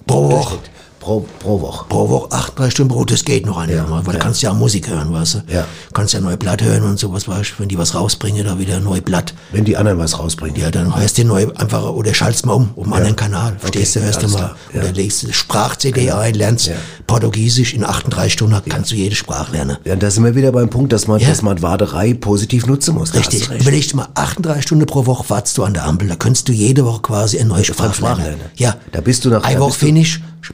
[0.09, 0.59] pro Woche.
[1.07, 1.87] Pro, pro Woche.
[1.89, 4.55] Pro Woche acht, drei Stunden Brot, das geht noch einigermaßen, weil du kannst ja auch
[4.57, 5.39] Musik hören, weißt du?
[5.53, 5.65] Ja.
[5.95, 7.55] Kannst ja neue Blatt hören und sowas, weißt du?
[7.63, 9.33] Wenn die was rausbringen, da wieder neu Blatt.
[9.53, 10.61] Wenn die anderen was rausbringen.
[10.61, 13.57] Ja, dann hörst du neu einfach, oder schaltest mal um, um einen anderen Kanal.
[13.61, 14.57] Verstehst du, hörst du mal.
[14.75, 14.81] ja.
[14.81, 16.75] Oder legst du Sprach-CD ein, lernst Ja.
[17.07, 19.77] Portugiesisch in 38 Stunden, kannst du jede Sprache lernen.
[19.85, 21.29] Ja, da sind wir wieder beim Punkt, dass man, Ja.
[21.29, 23.15] dass man Warterei positiv nutzen muss.
[23.15, 23.49] Richtig.
[23.49, 23.63] recht.
[23.63, 26.09] Überleg mal, 38 Stunden pro Woche wartest du an der Ampel.
[26.09, 28.39] Da könntest du jede Woche quasi eine neue Sprache Sprache lernen.
[28.39, 28.51] lernen.
[28.57, 28.75] Ja.
[28.93, 29.81] Da bist du nach- Eine Woche bist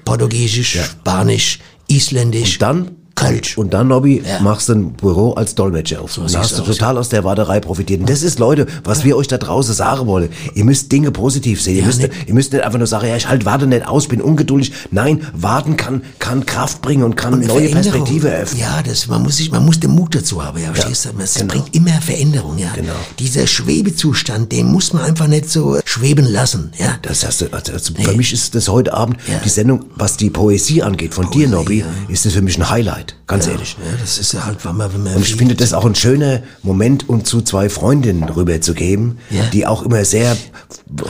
[0.04, 2.54] Portugiesisch, Spanisch, Isländisch.
[2.54, 3.58] Und dann Kölsch.
[3.58, 4.40] Und dann, Nobby, Ja.
[4.40, 6.16] machst du ein Büro als Dolmetscher auf.
[6.18, 8.00] und da sieht's hast du total aus der Warterei profitiert.
[8.00, 10.30] Und das ist, Leute, was wir euch da draußen sagen wollen.
[10.54, 11.76] Ihr müsst Dinge positiv sehen.
[11.78, 14.08] ihr, müsst, nicht- ihr müsst nicht einfach nur sagen, ja, ich halt warte nicht aus,
[14.08, 14.72] bin ungeduldig.
[14.90, 17.68] Nein, warten kann, kann Kraft bringen und kann Und eine neue.
[17.70, 18.60] Perspektive eröffnen.
[18.60, 21.10] Ja, das, man muss sich, man muss den Mut dazu haben, ja, verstehst du?
[21.22, 21.52] Es genau.
[21.52, 22.70] bringt immer Veränderung, ja.
[22.74, 22.92] Genau.
[23.18, 26.96] Dieser Schwebezustand, den muss man einfach nicht so schweben lassen, ja.
[27.02, 29.40] Das hast du, also, also für mich ist das heute Abend Ja.
[29.44, 31.86] die Sendung, was die Poesie angeht, von dir, Poesie, Nobby, ja.
[32.08, 33.01] ist das für mich ein Highlight.
[33.26, 33.76] Ganz ehrlich.
[33.78, 35.94] Ja, das ist ja halt, wenn man, wenn man Und ich finde das auch ein
[35.94, 39.44] schöner Moment, um zu zwei Freundinnen rüberzugeben, Ja.
[39.52, 40.36] die auch immer sehr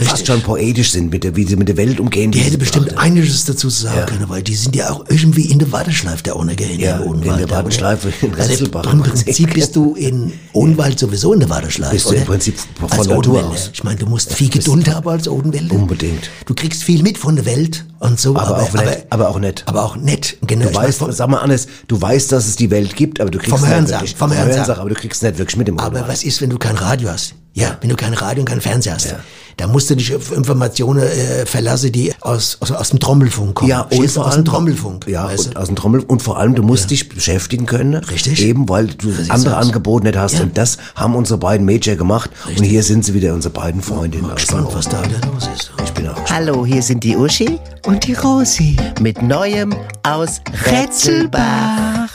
[0.05, 2.31] fast schon poetisch sind, mit der, wie sie mit der Welt umgehen.
[2.31, 3.05] Die sie hätte bestimmt betrachten.
[3.11, 4.07] einiges dazu zu sagen Ja.
[4.07, 7.09] können, weil die sind ja auch irgendwie in der Warteschleife der Ohnegehen Ja, im in
[7.09, 7.40] Odenwald.
[7.40, 8.85] der da, Warteschleife in Resselbach.
[8.85, 12.57] Also Im Prinzip bist du in Odenwald sowieso in der Warteschleife, Bist du im Prinzip
[12.78, 13.48] von als Natur Odenwälder.
[13.48, 13.70] aus.
[13.72, 15.74] Ich meine, du musst viel Geduld haben als Odenwälder.
[15.74, 16.31] Unbedingt.
[16.46, 19.62] Du kriegst viel mit von der Welt und so, Aber auch nett, aber auch nett.
[19.66, 20.66] Aber auch nett, genau.
[20.68, 23.51] Du weißt, sag mal anders, du weißt, dass es die Welt gibt, aber du kriegst
[23.57, 24.81] Vom Hörensagen, wirklich, vom Hörensagen.
[24.81, 26.12] aber du kriegst nicht wirklich mit dem Aber Odenwald.
[26.12, 27.35] was ist, wenn du kein Radio hast?
[27.55, 29.14] Ja, wenn du kein Radio und kein Fernseher hast.
[29.56, 33.70] Da musst du dich auf Informationen äh, verlassen, die aus, aus, aus dem Trommelfunk kommen.
[33.70, 35.06] Ja, und vor aus dem Trommelfunk.
[35.08, 38.42] Ja, und aus dem Trommel und vor allem du musst dich beschäftigen können, Richtig.
[38.44, 39.56] eben weil du sieht's andere.
[39.56, 40.42] Angebote nicht hast Ja.
[40.42, 44.26] und das haben unsere beiden Major gemacht und hier sind sie wieder unsere beiden Freundinnen.
[44.26, 45.70] Mal gespannt, was da wieder los ist.
[45.84, 48.76] Ich bin auch Hallo, hier sind die Uschi Und die Rosi.
[49.00, 52.08] mit Neuem aus Rätselbach.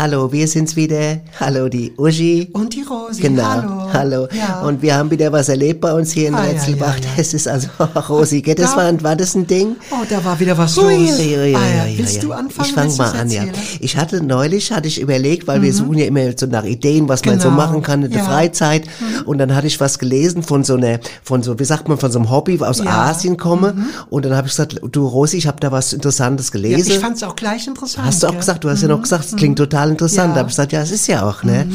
[0.00, 1.18] Hallo, wir sind's wieder.
[1.40, 2.48] Hallo, die Uschi.
[2.52, 3.20] Und die Rosi.
[3.20, 3.92] Genau, Hallo.
[3.92, 4.28] hallo.
[4.32, 4.60] Ja.
[4.60, 6.94] Und wir haben wieder was erlebt bei uns hier in Ah, ja, Rätselbach.
[7.00, 7.10] ja, ja.
[7.16, 7.66] Das ist also,
[8.08, 9.74] Rosi, gell, das Da- war, war das ein Ding?
[9.90, 11.18] oh, da war wieder was Ui, los.
[11.18, 11.58] ui, ui, ah,
[11.88, 11.98] ja.
[11.98, 12.68] Willst du anfangen?
[12.68, 13.42] Ich fange Willst mal an, ja.
[13.80, 17.24] Ich hatte neulich, hatte ich überlegt, weil wir suchen ja immer so nach Ideen, was
[17.24, 18.24] man so Genau, machen kann in der ja.
[18.24, 18.30] Mhm.
[18.30, 18.84] Freizeit.
[19.24, 22.12] Und dann hatte ich was gelesen von so einer, von so, wie sagt man, von
[22.12, 22.84] so einem Hobby aus Ja.
[22.84, 22.88] Mhm.
[22.90, 23.74] Asien komme.
[24.10, 26.88] Und dann habe ich gesagt, du Rosi, ich habe da was Interessantes Ja, gelesen.
[26.92, 28.06] ich fand's auch gleich interessant.
[28.06, 30.28] Hast du auch gesagt, du hast ja noch gesagt, es klingt total interessant.
[30.28, 30.34] Ja.
[30.34, 31.66] Da habe ich gesagt, ja, es ist ja auch, ne?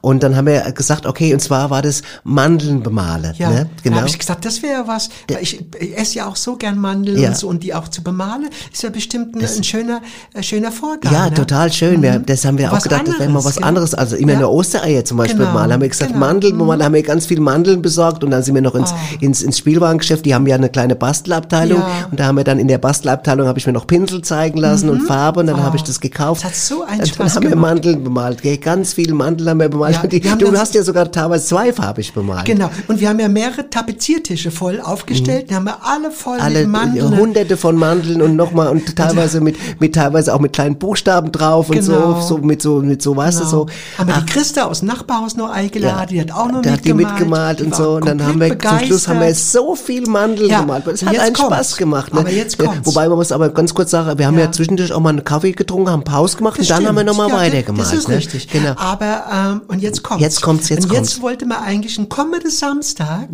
[0.00, 3.68] Und dann haben wir gesagt, okay, und zwar war das Mandeln bemalen, Ja, ne?
[3.84, 5.08] da habe ich gesagt, das wäre was.
[5.28, 7.28] weil Ich, ich esse ja auch so gern Mandeln Ja.
[7.28, 10.00] und so und die auch zu bemalen, ist ja bestimmt ein, ein schöner,
[10.34, 11.12] äh, schöner Vorgang.
[11.12, 11.34] Ja, ne?
[11.34, 12.02] total schön.
[12.02, 13.66] Wir, das haben wir auch Was gedacht, das wäre mal anderes, was genau.
[13.68, 13.94] anderes.
[13.94, 14.38] Also immer Ja.
[14.38, 15.72] eine Ostereier zum Beispiel Genau, mal.
[15.72, 16.26] Haben wir gesagt, genau.
[16.26, 18.96] Mandeln, man, haben wir ganz viel Mandeln besorgt und dann sind wir noch ins, Oh.
[19.24, 20.24] ins, ins Spielwarengeschäft.
[20.26, 22.08] Die haben ja eine kleine Bastelabteilung Ja.
[22.10, 24.88] und da haben wir dann in der Bastelabteilung habe ich mir noch Pinsel zeigen lassen
[24.88, 26.42] und Farbe und dann habe ich das gekauft.
[26.42, 27.56] Das hat so einen und Spaß gemacht.
[27.62, 28.42] Mandeln bemalt.
[28.42, 28.58] Gell?
[28.58, 29.98] Ganz viele Mandeln haben wir bemalt.
[30.02, 32.44] Ja, die, wir haben du hast ja sogar teilweise zweifarbig bemalt.
[32.44, 32.70] Genau.
[32.88, 35.48] Und wir haben ja mehrere Tapeziertische voll aufgestellt.
[35.50, 36.42] Die haben wir alle voll Mhm.
[36.42, 37.16] alle mit Mandeln.
[37.16, 41.68] hunderte von Mandeln und nochmal und teilweise mit, mit teilweise auch mit kleinen Buchstaben drauf
[41.70, 42.20] und Genau.
[42.20, 43.66] so, so mit so, mit so, weißt du, so.
[43.98, 46.84] Haben wir die Christa aus dem Nachbarhaus noch eingeladen, die hat auch noch da hat
[46.84, 47.18] die mitgemalt.
[47.20, 47.90] mitgemalt Die und so.
[47.96, 49.52] Und dann haben wir, zum Schluss haben wir begeistert.
[49.62, 50.86] so viel Mandeln Ja, gemalt.
[50.88, 51.54] Es hat einen kommt's.
[51.54, 52.12] Spaß gemacht.
[52.12, 52.20] Ne?
[52.20, 52.86] Aber jetzt kommt's.
[52.86, 54.52] Wobei man muss aber ganz kurz sagen, wir haben ja, Ja.
[54.52, 57.28] zwischendurch auch mal einen Kaffee getrunken, haben Pause gemacht Das und dann haben wir nochmal
[57.28, 57.86] Ja, weitergemalt.
[57.86, 58.16] Das ist ne?
[58.16, 58.48] richtig.
[58.48, 58.74] Genau.
[58.76, 60.22] Aber, ähm, und jetzt kommt's.
[60.22, 63.28] Jetzt kommt's, jetzt und jetzt wollte man eigentlich einen kommenden Samstag,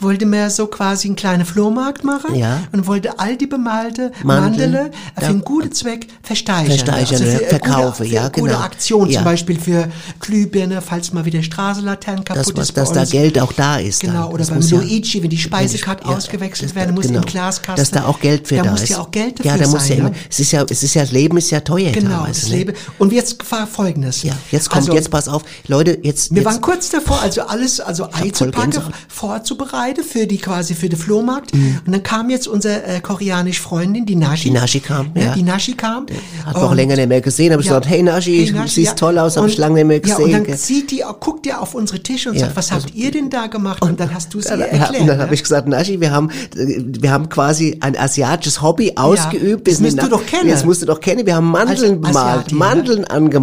[0.00, 2.38] wollte man so quasi einen kleinen Flohmarkt machen Mhm.
[2.38, 2.60] Ja.
[2.72, 4.72] und wollte all die bemalte Mandeln.
[4.72, 5.28] Mandele für Ja.
[5.28, 6.66] einen guten Zweck versteigern.
[6.78, 8.58] Versteigern, für, ja, äh, verkaufen, gute, für ja, Gute genau.
[8.60, 9.18] Aktion, Ja.
[9.18, 9.88] zum Beispiel für
[10.20, 13.04] Glühbirne, falls mal wieder Straßenlaternen kaputt Dass, ist dass da.
[13.04, 14.00] Geld auch da ist.
[14.00, 14.28] Genau, dann.
[14.28, 17.20] oder Das beim ja- Luigi, wenn die Speisekarte Ja, ausgewechselt werden muss genau.
[17.20, 17.76] im Glaskasten.
[17.76, 18.88] Dass da auch Geld für da, da muss ist.
[18.90, 19.98] ja auch Geld dafür Ja, da muss ja sein.
[19.98, 20.16] immer, ne?
[20.30, 22.56] es ist ja, es ist ja, das Leben ist ja teuer Genau, teilweise, das ne?
[22.56, 22.72] Leben.
[22.98, 24.22] Und jetzt war Folgendes.
[24.22, 27.42] Ja, jetzt kommt, Also, jetzt pass auf, Leute, jetzt, Wir jetzt waren kurz davor, also
[27.42, 28.72] alles, also Ei zu packen,
[29.08, 31.52] vorzubereiten für die quasi für den Flohmarkt.
[31.52, 34.50] Und dann kam jetzt unsere äh, koreanische Freundin, die Nashi.
[34.50, 34.54] Mhm.
[34.54, 35.34] Die Nashi kam, ja.
[35.34, 36.06] Die Nashi kam.
[36.44, 37.72] hat noch Und- länger nicht mehr gesehen, habe ich Ja.
[37.78, 38.94] gesagt, hey Nashi, Hey, Nashi, siehst ja.
[38.94, 40.40] toll aus, habe ich lange nicht mehr Ja, gesehen.
[40.40, 43.10] und dann sieht die, guckt ihr auf unsere Tische und Ja, sagt, was habt ihr
[43.10, 43.82] denn da gemacht?
[43.82, 45.00] Und dann hast du sie Ja, erklärt.
[45.00, 45.22] und dann ne?
[45.24, 49.66] habe ich gesagt, Nashi, wir haben, wir haben quasi ein asiatisches Hobby ausgeübt.
[49.66, 50.50] das musst du doch kennen.
[50.50, 51.26] Das musst du doch kennen.
[51.26, 52.16] Wir haben Mandeln Als bemalt,
[52.52, 52.58] Asiati, ne?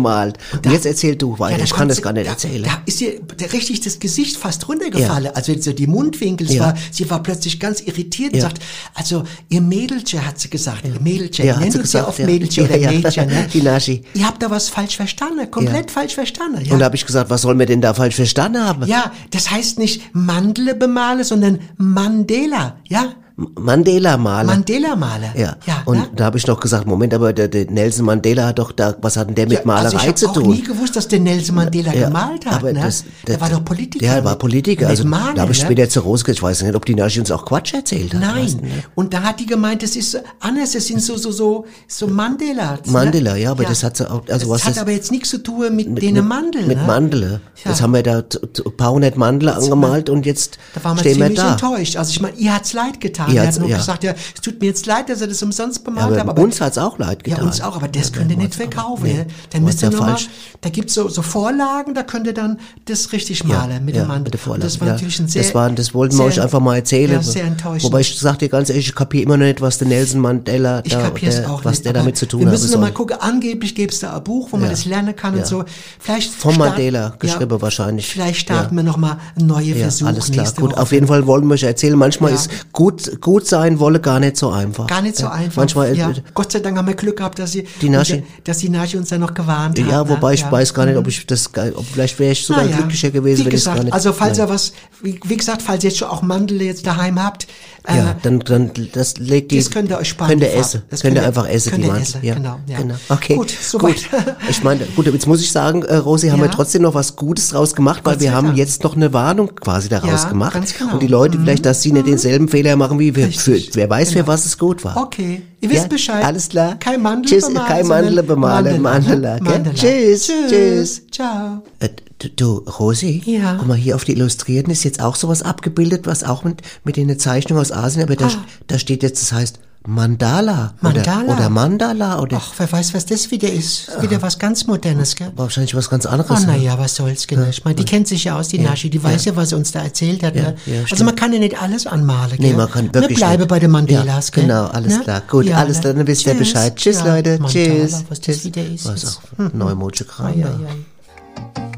[0.06, 0.38] Angemalt.
[0.52, 1.58] Und, jetzt erzähl du weiter.
[1.58, 2.64] da ich kann das gar nicht da, erzählen.
[2.64, 5.32] Da ist ihr der- richtig das Gesicht fast runtergefallen.
[5.36, 6.62] Also so die Mundwinkel, Ja.
[6.64, 8.44] war, sie war plötzlich ganz irritiert und Ja.
[8.46, 8.60] sagt,
[8.94, 12.20] also ihr Mädelchen, hat sie gesagt, ihr Mädelchen, Ja, nennt sie uns ja gesagt, oft
[12.20, 12.26] ja.
[12.26, 12.92] Mädelchen Ja, oder ja.
[12.92, 13.28] Mädchen.
[13.28, 13.48] Ne?
[13.54, 14.04] Die Naschi.
[14.14, 16.64] Ihr habt da was falsch verstanden, komplett falsch verstanden.
[16.66, 16.74] Ja.
[16.74, 18.86] Und da habe ich gesagt, was sollen wir denn da falsch verstanden haben?
[18.88, 23.14] ja, das heißt nicht Mandele bemale, sondern Mandela, ja?
[23.36, 24.46] Mandela malen.
[24.46, 25.32] Mandela male.
[25.36, 25.56] ja.
[25.66, 26.08] ja und ne?
[26.16, 29.18] da habe ich noch gesagt, Moment, aber der, der Nelson Mandela hat doch da, was
[29.18, 30.50] hat denn der mit Ja, Malerei also ich hab zu tun?
[30.52, 32.54] nie gewusst, dass der Nelson Mandela Ja, gemalt hat.
[32.58, 32.82] aber ne?
[32.82, 34.06] das- der das- war doch Politiker.
[34.06, 34.82] Ja, er war mit- Politiker.
[34.82, 35.66] mit Also Malen, da habe ich ne?
[35.66, 38.22] später zur Rose, ich weiß nicht, ob die Nashi uns auch Quatsch erzählt hat.
[38.22, 38.44] Nein.
[38.46, 38.70] weißt ne?
[38.94, 42.78] Und da hat die gemeint, das ist anders, das sind so, so, so, so Mandela.
[42.86, 45.40] Mandela, ja, aber das hat auch, also das was hat das, aber jetzt nichts zu
[45.40, 46.68] tun mit, denen Mandeln.
[46.68, 46.84] Mit ne?
[46.84, 47.42] Mandele.
[47.66, 51.18] Jetzt haben wir da ein paar hundert Mandel angemalt und jetzt Da waren wir stehen
[51.18, 51.52] wir ziemlich da.
[51.54, 51.96] enttäuscht.
[51.98, 53.23] Also ich meine, ihr hat's leid getan.
[53.32, 53.78] Ihr hat's- hat nur ja.
[53.78, 56.30] gesagt, ja, es tut mir jetzt leid, dass ihr das umsonst Ja, bemalt habt.
[56.30, 57.48] aber uns hat's auch leid Ja, getan.
[57.48, 59.04] uns auch, aber das könnt ihr nicht verkaufen.
[59.04, 59.26] Nee, ne?
[59.52, 60.28] Dann müsst ihr ja nochmal, falsch-
[60.62, 64.08] da gibt's so, so Vorlagen, da könnt ihr dann das richtig malen mit ja, dem
[64.08, 64.24] Mann.
[64.24, 64.64] mit der Vorlage.
[64.64, 64.94] Das war ja.
[64.94, 67.12] natürlich ein sehr, das, war, das wollten wir euch einfach mal erzählen.
[67.14, 67.84] Ja, sehr enttäuschend.
[67.84, 70.82] Wobei ich sag dir ganz ehrlich, ich kapiere immer noch nicht, was der Nelson Mandela
[70.84, 71.86] Ich da, der, auch was nicht.
[71.86, 72.54] der aber damit zu tun Wir hat.
[72.54, 74.72] müssen noch mal gucken, angeblich gäbe es da ein Buch, wo man Ja.
[74.72, 75.42] das lernen kann Ja.
[75.42, 75.64] und so.
[76.00, 78.08] Vielleicht Vom start- Mandela geschrieben wahrscheinlich.
[78.08, 78.82] Vielleicht starten Ja.
[78.82, 80.52] wir noch mal einen neuen Ja, Versuch alles klar.
[80.58, 81.98] Gut, auf jeden Fall wollen wir euch erzählen.
[81.98, 82.36] Manchmal Ja.
[82.38, 84.88] ist gut, gut sein wolle gar nicht so einfach.
[84.88, 85.32] Gar nicht so ja.
[85.32, 85.58] einfach.
[85.58, 86.10] Manchmal, ja.
[86.12, 88.98] äh, Gott sei Dank haben wir Glück gehabt, dass sie Die Naschi- dass die Naschi
[88.98, 89.88] uns dann noch gewarnt hat.
[89.88, 90.10] ja, ne?
[90.10, 90.52] wobei ich Ja.
[90.52, 93.56] weiß gar nicht, ob ich das, ob, vielleicht wäre ich sogar glücklicher gewesen, wie wenn
[93.58, 93.94] ich gar nicht.
[93.94, 94.48] Also falls Nein.
[94.48, 97.48] ihr was, wie, wie gesagt, falls ihr jetzt schon auch Mandel jetzt daheim habt,
[97.86, 100.84] äh, ja, dann, dann, das legt die, das könnt ihr euch sparen, Könnt ihr essen.
[100.90, 102.04] Das könnt ihr einfach essen, könnt die Mandel.
[102.04, 102.78] essen, Ja, genau, ja.
[103.10, 103.96] Okay, Gut, soweit.
[104.50, 106.46] Ich meine, gut, jetzt muss ich sagen, äh, Rosi, haben Ja.
[106.46, 109.90] wir trotzdem noch was Gutes draus gemacht, weil wir haben jetzt noch eine Warnung quasi
[109.90, 110.54] daraus Ja, gemacht.
[110.54, 110.94] ganz genau.
[110.94, 113.32] Und die Leute, vielleicht, dass sie nicht denselben Fehler machen wie wir.
[113.32, 114.28] Für, wer weiß, für genau.
[114.28, 114.96] was es gut war.
[114.98, 116.24] Okay, ihr wisst Ja, Bescheid.
[116.24, 116.76] Alles klar.
[116.80, 119.38] Kein Mandel Tschüss, bemalen, kein Mandel bemalen, Mandela?
[119.42, 119.74] Mandela.
[119.76, 121.02] Tschüss, tschüss.
[121.12, 121.64] Ciao.
[121.80, 121.90] Äh,
[122.20, 123.22] du, du, Rosi?
[123.26, 123.56] Ja.
[123.58, 126.96] Guck mal, hier auf die Illustrierten ist jetzt auch sowas abgebildet, was auch mit, mit
[126.98, 128.46] den Zeichnungen aus Asien, aber da, Ah.
[128.68, 130.74] da steht jetzt, das heißt Mandala.
[130.80, 131.24] Mandala?
[131.24, 133.90] Oder, oder Mandala oder Ach, wer weiß, was das wieder ist.
[134.02, 135.32] Wieder was ganz Modernes, gell?
[135.36, 136.42] wahrscheinlich was ganz Oh, anderes.
[136.42, 136.54] ne?
[136.54, 137.48] naja, was soll's, genau.
[137.50, 139.74] Ich meine, die kennt sich ja aus, die Naschi, die weiß ja, was sie uns
[139.74, 140.36] da erzählt hat.
[140.36, 140.56] Ne?
[140.66, 141.06] ja, also stimmt.
[141.08, 142.58] man kann ja nicht alles anmalen, Nee, gell?
[142.58, 143.50] man kann wirklich Wir bleiben nicht.
[143.50, 144.44] bei den Mandelas, ja, gell?
[144.46, 145.04] Genau, alles Ne?
[145.04, 145.22] klar.
[145.30, 145.82] Gut, Ja, alles ne?
[145.82, 146.54] klar, dann wisst ihr Tschüss.
[146.54, 146.76] Bescheid.
[146.78, 147.30] Tschüss, Ja, Leute.
[147.40, 148.04] Mandala, Tschüss.
[148.08, 148.86] was das wieder ist.
[148.86, 150.28] Was auch neumodische Kram.
[150.28, 150.50] Ei, da.
[150.50, 151.73] ei,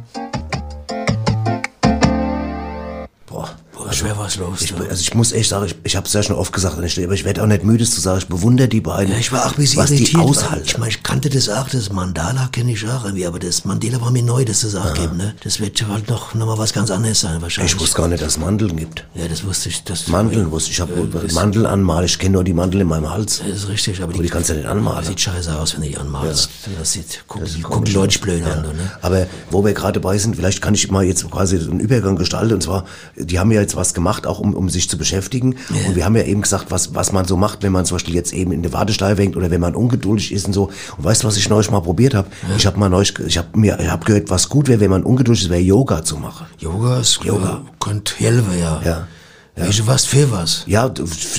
[3.86, 4.62] Boah, schwer was los.
[4.62, 4.84] Ich, du.
[4.84, 7.14] also ich muss echt sagen, ich, ich habe es ja schon oft gesagt, an aber
[7.14, 9.46] ich werde auch nicht müde es zu sagen, ich bewundere die beiden, Ja, ich war
[9.46, 10.14] auch ein bisschen was irritiert.
[10.14, 10.64] die aushalten.
[10.66, 14.02] Ich meine, ich kannte das auch, das Mandala kenne ich auch irgendwie, aber das Mandela
[14.02, 15.36] war mir neu, dass das auch gibt, ne?
[15.44, 17.74] Das wird halt noch, noch mal was ganz anderes sein, wahrscheinlich.
[17.74, 19.06] Ich wusste gar nicht, dass es Mandeln gibt.
[19.14, 19.84] ja, das wusste ich.
[19.84, 20.78] Das, Mandeln wusste ich.
[20.78, 20.94] Ich habe
[21.34, 23.42] Mandeln anmalen, ich kenne nur die Mandeln in meinem Hals.
[23.48, 25.06] Das ist richtig, aber, Aber die kannst du nicht anmalen.
[25.06, 26.50] Sieht scheiße aus, wenn du die anmalst.
[26.80, 28.92] Das sieht, guck, die, guck die Leute blöd an, du, ne?
[29.02, 32.54] Aber wo wir gerade dabei sind, vielleicht kann ich mal jetzt quasi einen Übergang gestalten.
[32.54, 35.56] Und zwar, die haben ja jetzt was gemacht, auch um, um sich zu beschäftigen.
[35.88, 38.16] Und wir haben ja eben gesagt, was, was man so macht, wenn man zum Beispiel
[38.16, 40.70] jetzt eben in der Warteschleife hängt oder wenn man ungeduldig ist und so.
[40.98, 42.28] Und weißt du, was ich neulich mal probiert habe?
[42.58, 45.04] Ich habe mal neulich, ich habe mir, ich habe gehört, was gut wäre, wenn man
[45.04, 46.46] ungeduldig ist, wäre Yoga zu machen.
[46.58, 47.62] Yoga ist, Yoga.
[47.80, 48.82] könnte helfen, ja.
[48.84, 49.08] Ja.
[49.58, 50.64] Weißt du was, für was?
[50.68, 50.92] Ja,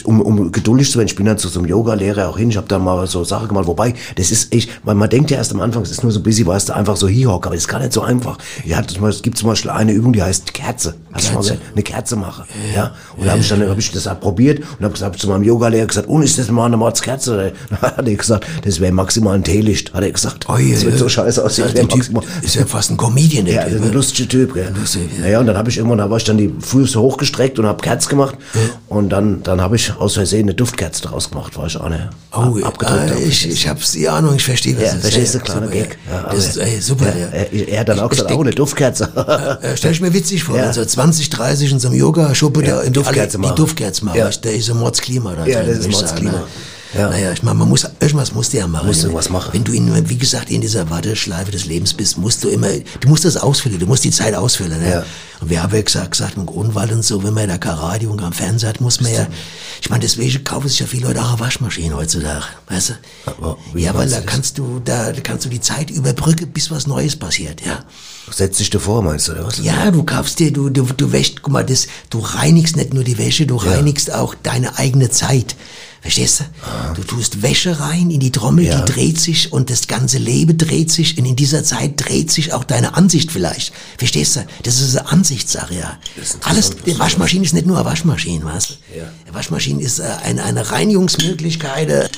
[0.04, 1.08] um, um geduldig zu werden.
[1.08, 2.48] Ich bin dann zu so einem Yoga-Lehrer auch hin.
[2.48, 3.66] Ich habe da mal so Sachen gemacht.
[3.66, 6.20] Wobei, das ist echt, man, man denkt ja erst am Anfang, es ist nur so
[6.20, 8.38] busy, weißt du, einfach so hier aber das ist gar nicht so einfach.
[8.64, 10.94] Ja, es gibt zum Beispiel eine Übung, die heißt Kerze.
[11.12, 11.52] Hast du mal Kerze.
[11.54, 11.72] gehört?
[11.74, 12.44] Eine Kerze machen.
[12.74, 12.94] Ja.
[13.18, 15.42] Und da habe ich dann hab ich das auch probiert und habe hab zu meinem
[15.42, 17.52] Yoga-Lehrer gesagt, und ist das mal eine Mordskerze?
[17.68, 20.46] Dann hat er gesagt, das wäre maximal ein Teelicht, hat er gesagt.
[20.48, 21.68] Oh, je, das wird so scheiße aussehen.
[21.74, 23.82] Ja, Typ maximal- ist ja fast ein Comedian, der ja, Typ.
[23.82, 24.72] ein lustiger Typ, gell?
[24.78, 25.22] Lustig, ja.
[25.22, 27.82] Naja, und dann habe ich irgendwann, da war ich dann die Füße hochgestreckt und habe
[28.06, 28.36] Kerz gemacht.
[28.88, 32.10] Und dann, dann habe ich aus Versehen eine Duftkerze daraus gemacht, war ich auch ne,
[32.32, 32.84] Oh, abgedrückt.
[33.10, 33.18] ah, hab.
[33.20, 35.72] ich, ich hab's die Ahnung, ich verstehe, was ja, das verstehst du, Ja, kleiner super,
[35.78, 35.98] Gag.
[36.10, 36.22] Ja.
[36.30, 37.26] Das ist, ey, super, ja.
[37.28, 39.58] Er, er hat dann auch Ich gesagt, denk- oh, eine Duftkerze.
[39.62, 40.64] Äh, stell ich mir witzig vor, Ja.
[40.64, 43.54] also 20, 30 in so einem Yoga-Schuppe, Ja, da Duftkerze die.
[43.54, 44.18] Duftkerze machen.
[44.18, 44.30] Ja.
[44.30, 46.44] Da ist so Mordsklima da Ja, das ist ich Mordsklima.
[46.94, 47.10] Ja.
[47.10, 48.86] Naja, ich meine, man muss, irgendwas musst du ja machen.
[48.86, 49.50] Musst du irgendwas machen.
[49.52, 52.68] Wenn du in, wie gesagt, in dieser Warteschleife des Lebens bist, musst du immer,
[53.00, 54.90] du musst das ausfüllen, du musst die Zeit ausfüllen, ne?
[54.90, 55.04] Ja.
[55.40, 58.10] Und wir haben ja gesagt, gesagt, im Grundwald und so, wenn man da kein Radio
[58.10, 59.26] und kein Fernseher hat, muss man ja,
[59.82, 62.94] ich meine, deswegen kaufen sich ja viele Leute auch eine Waschmaschine heutzutage, weißt du?
[63.26, 67.16] Aber ja, weil da kannst du, da kannst du die Zeit überbrücken, bis was Neues
[67.16, 67.84] passiert, ja.
[68.30, 69.58] Setz dich davor, meinst du, oder was?
[69.58, 73.04] Ja, du kaufst dir, du, du, du wäschst, guck mal, das, du reinigst nicht nur
[73.04, 75.54] die Wäsche, du reinigst auch deine eigene Zeit.
[76.06, 76.44] Verstehst du?
[76.94, 78.80] Du tust Wäsche rein in die Trommel, Ja.
[78.80, 82.52] die dreht sich und das ganze Leben dreht sich und in dieser Zeit dreht sich
[82.52, 83.72] auch deine Ansicht vielleicht.
[83.98, 84.46] Verstehst du?
[84.62, 85.98] Das ist eine Ansichtssache, ja.
[86.44, 88.98] Alles, die Waschmaschine ist nicht nur eine Waschmaschine, weißt du?
[88.98, 89.04] Ja.
[89.24, 92.08] Eine Waschmaschine ist äh, eine, eine Reinigungsmöglichkeit äh,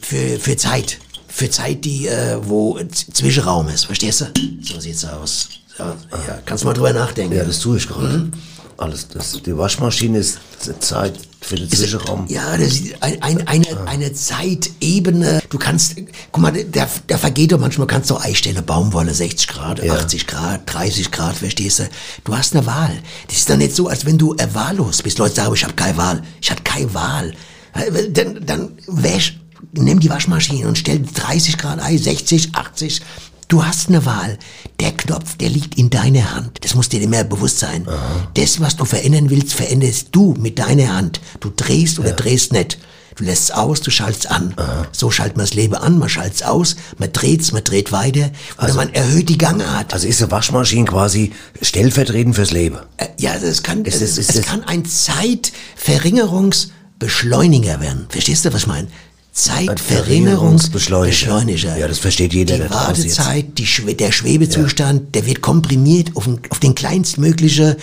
[0.00, 0.98] für, für Zeit.
[1.26, 2.78] Für Zeit, die, äh, wo
[3.12, 3.86] Zwischenraum ist.
[3.86, 4.26] Verstehst du?
[4.62, 5.48] So sieht's aus.
[5.76, 7.36] So, ja, kannst du mal drüber nachdenken.
[7.36, 8.30] Ja, das tue ich gerade.
[8.76, 10.38] Alles, das, die Waschmaschine ist
[10.80, 12.26] Zeit für den Zwischenraum.
[12.28, 15.42] Ja, das ist ein, ein, eine, eine Zeitebene.
[15.48, 15.96] Du kannst,
[16.32, 19.94] guck mal, da, da vergeht doch manchmal, kannst du Eistelle, Baumwolle, 60 Grad, Ja.
[19.94, 21.88] 80 Grad, 30 Grad, verstehst du?
[22.24, 22.96] Du hast eine Wahl.
[23.28, 25.18] Das ist doch nicht so, als wenn du äh, wahllos bist.
[25.18, 26.22] Leute sagen, ich habe keine Wahl.
[26.40, 27.34] Ich hatte keine Wahl.
[28.10, 29.38] Dann, dann wäsch,
[29.72, 33.02] nimm die Waschmaschine und stell 30 Grad ein, 60, 80.
[33.48, 34.38] Du hast eine Wahl.
[34.80, 36.58] Der Knopf, der liegt in deiner Hand.
[36.62, 37.86] Das muss dir immer bewusst sein.
[38.34, 41.20] Das, was du verändern willst, veränderst du mit deiner Hand.
[41.40, 42.78] Du drehst oder drehst nicht.
[43.16, 44.54] Du lässt es aus, du schaltest an.
[44.90, 48.30] So schaltet man das Leben an, man schaltet es aus, man dreht's, man dreht weiter.
[48.60, 49.92] Oder man erhöht die Gangart.
[49.94, 52.78] Also ist eine Waschmaschine quasi stellvertretend fürs Leben.
[52.96, 58.06] Äh, ja, es kann, Ist es, ist es es- kann ein Zeitverringerungsbeschleuniger werden.
[58.08, 58.88] Verstehst du, was ich meine?
[59.34, 61.76] Zeitverringerungsbeschleuniger.
[61.76, 62.70] Ja, das versteht jeder, Die.
[62.70, 67.76] Wartezeit, die Schwe der Schwebezustand, der wird komprimiert auf den, auf den kleinstmögliche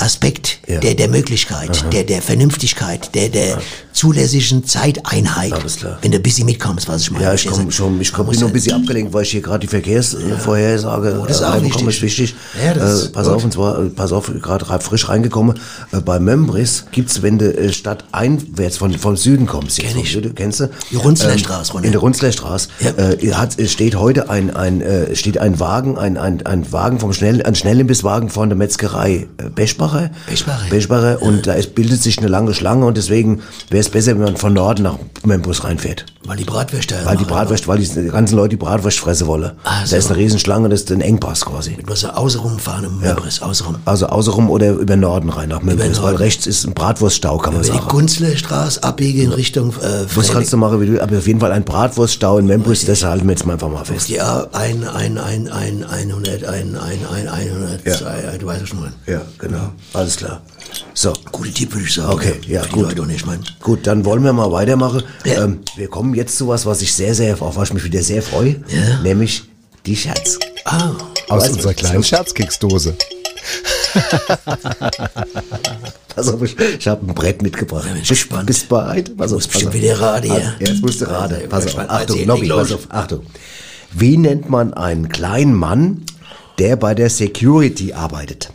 [0.00, 0.80] Aspekt Ja.
[0.80, 3.58] der, der Möglichkeit, der, der Vernünftigkeit, der, der
[3.92, 5.52] zulässigen Zeiteinheit.
[5.52, 5.98] Alles klar.
[6.02, 7.24] Wenn du ein bisschen mitkommst, was ich meine.
[7.24, 7.62] Ja, ich Verstehst du?
[7.62, 9.40] komm schon, ich komm, Man bin muss noch ein ja- bisschen abgelenkt, weil ich hier
[9.40, 12.34] gerade die Verkehrsvorhersage Oh, das äh, reinbekomme, ist wichtig.
[12.64, 13.36] Ja, das äh, ist pass gut.
[13.36, 15.58] auf, und zwar, äh, pass auf, gerade frisch reingekommen,
[15.92, 20.12] äh, bei Membris gibt's, wenn du äh, statt einwärts von, vom Süden kommst, Kenn ich.
[20.12, 20.70] Süden, kennst du?
[20.90, 21.86] Die Runzlerstraße runter.
[21.86, 22.90] In der Runzlerstraße Ja.
[23.10, 27.00] äh, hat, es steht heute ein, ein, äh, steht ein Wagen, ein, ein, ein Wagen
[27.00, 29.48] vom Schnell, ein Schnellimbisswagen von der Metzgerei äh,
[29.88, 30.10] Beschbacher.
[30.28, 30.68] Beschbacher.
[30.70, 34.22] Beschbacher und da ist, bildet sich eine lange Schlange und deswegen wäre es besser, wenn
[34.24, 36.04] man von Norden nach Membris reinfährt.
[36.26, 36.94] Weil die Bratwürste.
[37.04, 37.24] Weil die.
[37.24, 39.52] Bratwurst, weil die ganzen Leute die Bratwurst fressen wollen.
[39.64, 41.76] Ah, Da ist eine Riesenschlange, das ist ein Engpass quasi.
[41.76, 43.76] Du musst so außenrum fahren im Möbris, außenrum.
[43.84, 47.62] Also außerrum oder über Norden rein nach Memphis, weil rechts ist ein Bratwurststau, kann man
[47.62, 47.88] Über die sagen.
[47.88, 51.52] Kunstlerstraße abbiegen in Richtung äh, Das kannst du machen, wie du, aber auf jeden Fall
[51.52, 54.08] ein Bratwurststau in Memphis, das halten wir jetzt mal einfach mal fest.
[54.08, 57.94] Ja, ein, ein, ein, ein, 100, ein, ein, ein, 100, Ja.
[57.94, 58.92] zwei, du weißt schon mal.
[59.06, 59.67] Ja, genau.
[59.94, 60.42] Ja, alles klar.
[60.94, 62.12] So, Guter Tipp, würde ich sagen.
[62.12, 62.82] okay, ja, die gut.
[62.88, 63.40] Leute nicht, ich mein.
[63.62, 65.02] Gut, dann wollen wir mal weitermachen.
[65.24, 65.44] Ja.
[65.44, 68.02] Ähm, wir kommen jetzt zu was, was ich sehr, sehr, auf was ich mich wieder
[68.02, 69.00] sehr freue, Ja.
[69.02, 69.44] nämlich
[69.86, 70.38] die Scherz.
[70.64, 70.90] Ah,
[71.28, 72.94] Aus Weißt unserer kleinen Scherzkeksdose.
[76.14, 77.84] Pass auf, ich, ich habe ein Brett mitgebracht.
[77.84, 78.46] bin bist, gespannt.
[78.46, 79.16] bist du bereit?
[79.16, 80.52] Pass muss pass bestimmt wieder raten, Ah, ja.
[80.58, 81.48] Jetzt musst du raten.
[81.48, 81.78] Pass auf.
[81.78, 83.20] Achtung, leg pass auf, Achtung.
[83.92, 86.02] Wie nennt man einen kleinen Mann,
[86.58, 88.50] der bei der Security arbeitet?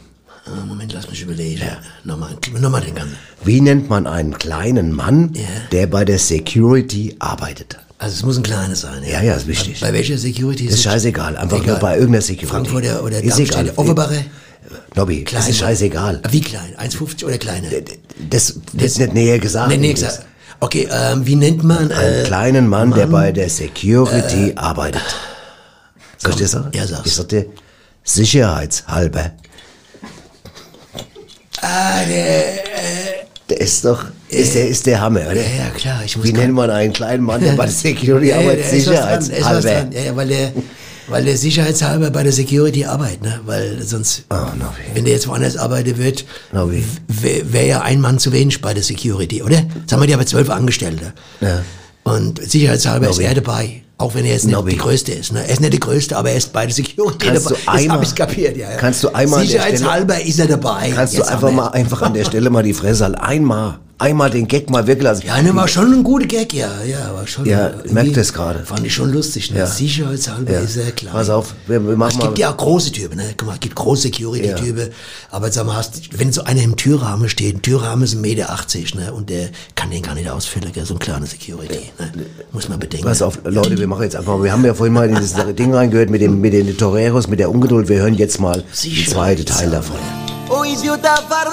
[0.45, 1.61] Ah, Moment, lass mich überlegen.
[2.03, 3.15] Nochmal, nochmal den ganzen.
[3.45, 5.43] Wie nennt man einen kleinen Mann, Ja.
[5.71, 7.77] der bei der Security arbeitet?
[7.97, 9.01] Also es muss ein kleines sein.
[9.09, 9.79] Ja, ja, ist wichtig.
[9.79, 12.47] Bei welcher Security Das ist scheißegal, einfach nur bei irgendeiner Security.
[12.47, 13.71] Frankfurter oder Ist egal.
[13.77, 14.17] Offenbacher?
[14.95, 16.21] Nobby, das ist scheißegal.
[16.29, 16.75] Wie klein?
[16.77, 17.67] 1,50 oder kleiner?
[18.29, 19.69] Das wird nicht näher gesagt.
[19.69, 20.25] Nee, nee, gesagt.
[20.59, 21.91] Okay, ähm, wie nennt man...
[21.91, 25.01] Einen Äh, kleinen Mann, der bei der Security arbeitet.
[26.17, 26.69] Soll ich dir sagen?
[26.73, 27.05] Ja, sag's.
[27.07, 27.47] Ich sagte,
[28.03, 29.31] sicherheitshalber.
[31.63, 32.43] Ah, der...
[33.49, 35.35] Der ist doch, ist der, ist der Hammer, oder?
[35.35, 36.01] Ja, ja, klar.
[36.05, 38.65] Ich muss Wie nennt man einen kleinen Mann, der bei der Security Ja, arbeitet?
[38.69, 39.69] Sicherheitshalber.
[39.91, 40.53] Ja, ja, weil der,
[41.09, 43.41] weil der sicherheitshalber bei der Security arbeitet, ne?
[43.45, 44.35] Weil sonst, Oh,
[44.93, 48.83] wenn der jetzt woanders arbeiten wird, wäre wär ja ein Mann zu wenig bei der
[48.83, 49.57] Security, oder?
[49.81, 51.11] Jetzt haben wir ja aber zwölf Angestellte.
[51.41, 51.61] Ja.
[52.03, 53.25] Und sicherheitshalber ist Nobby.
[53.27, 53.79] er dabei.
[53.97, 54.71] Auch wenn er jetzt nicht Nobby.
[54.71, 55.31] die Größte ist.
[55.31, 55.39] Ne?
[55.45, 57.57] Er ist nicht der Größte, aber er ist bei der Security Kannst dabei.
[57.65, 58.77] du einmal- hab ich's kapiert, ja, ja.
[58.77, 60.91] kannst du einmal der Stelle- Sicherheitshalber ist er dabei.
[60.93, 63.17] Kannst du einfach mal, einfach an der Stelle mal die Fresse.
[63.21, 65.25] Einmal, einmal den Gag mal wirklich lassen.
[65.25, 67.45] Ja, ne, war schon ein guter Gag, ja, ja, war schon.
[67.45, 68.59] Ja, merkt das gerade.
[68.65, 69.59] Fand ich schon lustig, ne?
[69.59, 69.65] Ja.
[69.65, 70.59] Sicherheitshalber Ja.
[70.59, 71.13] ist er klar.
[71.13, 73.33] Pass auf, wir- wir machen Es gibt mal- ja auch große Typen, ne?
[73.37, 74.89] Guck mal, es gibt große Security-Typen,
[75.31, 79.05] aber sag mal, hast, wenn so einer im Türrahmen steht, ein Türrahmen ist 1,80 Meter,
[79.07, 79.13] ne?
[79.13, 80.85] Und der kann den gar nicht ausfüllen, gell?
[80.85, 82.11] so ein kleiner Security, ne?
[82.51, 83.07] Muss man bedenken.
[83.07, 84.43] Pass auf, Leute, wir machen jetzt einfach mal.
[84.43, 87.49] Wir haben ja vorhin mal dieses Ding reingehört mit, dem, mit den Toreros, mit der
[87.49, 87.87] Ungeduld.
[87.87, 89.95] Wir hören jetzt mal den zweiten Teil davon.
[90.49, 91.49] O idiota farde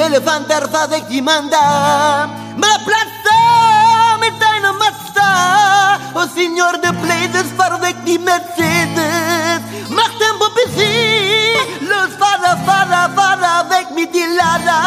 [0.00, 7.94] Toyota Du Elefanter farde Kimanda Ma plaza mit deiner Mazda O Signor de Blades farde
[8.06, 9.60] die Mercedes.
[9.90, 11.54] Mach tempo busy
[11.86, 14.80] Los fahrer, fahrer, fahrer weg mit die Lada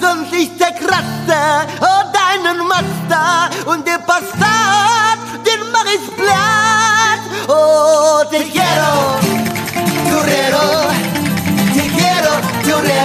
[0.00, 8.44] Sonst ich zerkratze oh deinen Mazda Und der Passat, den mach ich platt Oh, te
[8.52, 9.29] quiero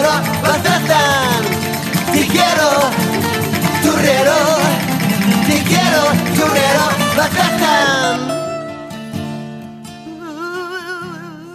[0.06, 1.44] churrero, batatan.
[2.14, 2.70] Te quiero,
[3.84, 4.38] churrero,
[5.48, 6.02] te quiero,
[6.36, 6.86] churrero,
[7.18, 8.20] batatan.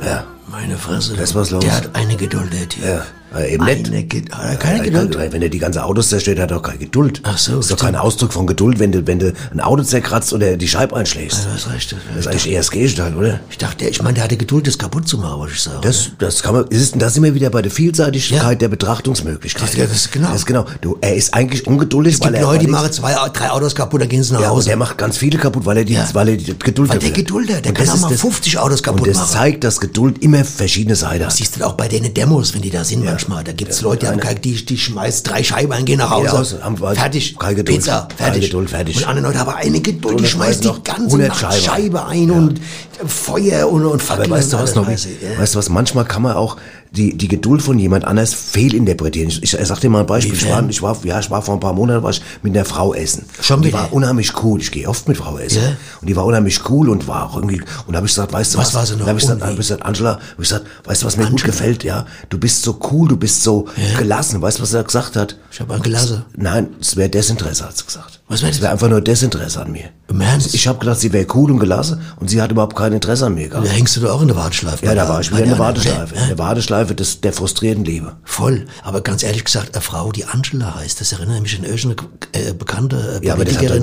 [0.04, 1.14] Ja, Meine Fresse.
[1.16, 1.64] Da ist was los.
[1.64, 2.84] Der hat eine Geduld, der Typ.
[2.84, 3.02] ja.
[3.36, 3.86] Äh, eben nicht.
[3.88, 4.34] Eine Geduld.
[4.34, 5.16] Hat er keine Ja, Geduld?
[5.16, 7.20] kann- Wenn er die ganze Autos zerstört, hat er doch keine Geduld.
[7.24, 7.92] Ach so, Das ist doch stimmt.
[7.92, 11.44] kein Ausdruck von Geduld, wenn du, wenn du ein Auto zerkratzt oder die Scheibe einschlägst.
[11.44, 11.94] Du hast recht.
[12.14, 13.40] Das ist eigentlich eher das Gegenteil, oder?
[13.50, 15.78] Ich dachte, ich meine, der hatte Geduld, das kaputt zu machen, wollte ich sagen.
[15.82, 19.78] Das, das kann man, ist, da sind wir wieder bei der Vielseitigkeit der Betrachtungsmöglichkeiten.
[19.78, 20.28] Das- das ist genau.
[20.28, 20.66] Das ist genau.
[20.80, 23.74] Du, er ist eigentlich ungeduldig, es gibt weil er Leute, die machen zwei, drei Autos
[23.74, 24.68] kaputt, dann gehen sie nach Ja, und Hause.
[24.68, 26.08] der macht ganz viele kaputt, weil er die, Ja.
[26.12, 27.64] weil er die Geduld Weil der dafür hat.
[27.64, 29.30] Der Und kann das auch ist mal das- 50 Autos kaputt Und das machen.
[29.32, 31.32] zeigt, dass Geduld immer verschiedene Seiten hat.
[31.32, 33.44] Siehst du auch bei den Demos, wenn die da sind manchmal.
[33.44, 36.60] Da gibt's Leute, die, haben keine, die, die schmeißen drei Scheiben ein, gehen nach Hause.
[36.78, 37.36] Wir- fertig.
[37.38, 37.78] keine Geduld.
[37.78, 38.44] Pizza, fertig.
[38.46, 38.96] Geduld, fertig.
[38.96, 42.06] Und andere Leute haben eine Geduld, Und die weiß die noch ganze 100 Nacht Scheibe
[42.06, 42.60] ein und
[43.06, 45.38] Feuer und, und Aber Fackeln weißt du was, weiß ich, ja.
[45.38, 46.56] Weißt du was, manchmal kann man auch
[46.92, 49.28] die, die Geduld von jemand anders fehlinterpretieren.
[49.28, 50.34] Ich, ich, ich sag dir mal ein Beispiel.
[50.34, 52.64] Ich war, ich war, ja, ich war vor ein paar Monaten war ich mit einer
[52.64, 53.26] Frau essen.
[53.40, 54.60] Schon die war unheimlich cool.
[54.60, 55.62] Ich gehe oft mit Frau essen.
[55.62, 55.76] Ja?
[56.00, 58.54] Und die war unheimlich cool und war auch irgendwie, und da habe ich gesagt, weißt
[58.54, 58.74] du Was was?
[58.74, 59.04] war sie noch?
[59.04, 61.24] Da hab ich gesagt, hab ich gesagt, Angela, hab ich gesagt, weißt du, was mir
[61.24, 61.46] gut Angela?
[61.46, 62.06] gefällt, ja?
[62.28, 63.66] Du bist so cool, du bist so
[63.98, 64.40] gelassen.
[64.40, 65.36] Weißt du, was er gesagt hat?
[65.52, 66.24] Ich habe angelassen.
[66.36, 68.20] Nein, es wäre Desinteresse, hat sie gesagt.
[68.28, 68.62] Was wär Es das?
[68.62, 69.90] wäre einfach nur Desinteresse an mir.
[70.08, 70.54] Im Ernst?
[70.54, 73.34] Ich habe gedacht, sie wäre cool und gelassen und sie hat überhaupt kein Interesse an
[73.34, 73.66] mir gehabt.
[73.66, 74.86] Da hängst du doch auch in der Warteschleife.
[74.86, 76.00] Ja, da war ich wieder in der Warteschleife.
[76.00, 78.16] anderen, In der Warteschleife des, der frustrierten Liebe.
[78.24, 78.66] Voll.
[78.84, 81.96] Aber ganz ehrlich gesagt, eine Frau, die Angela heißt, das erinnert mich an irgendeine
[82.32, 83.78] äh, bekannte äh, Ja, aber das, hat das,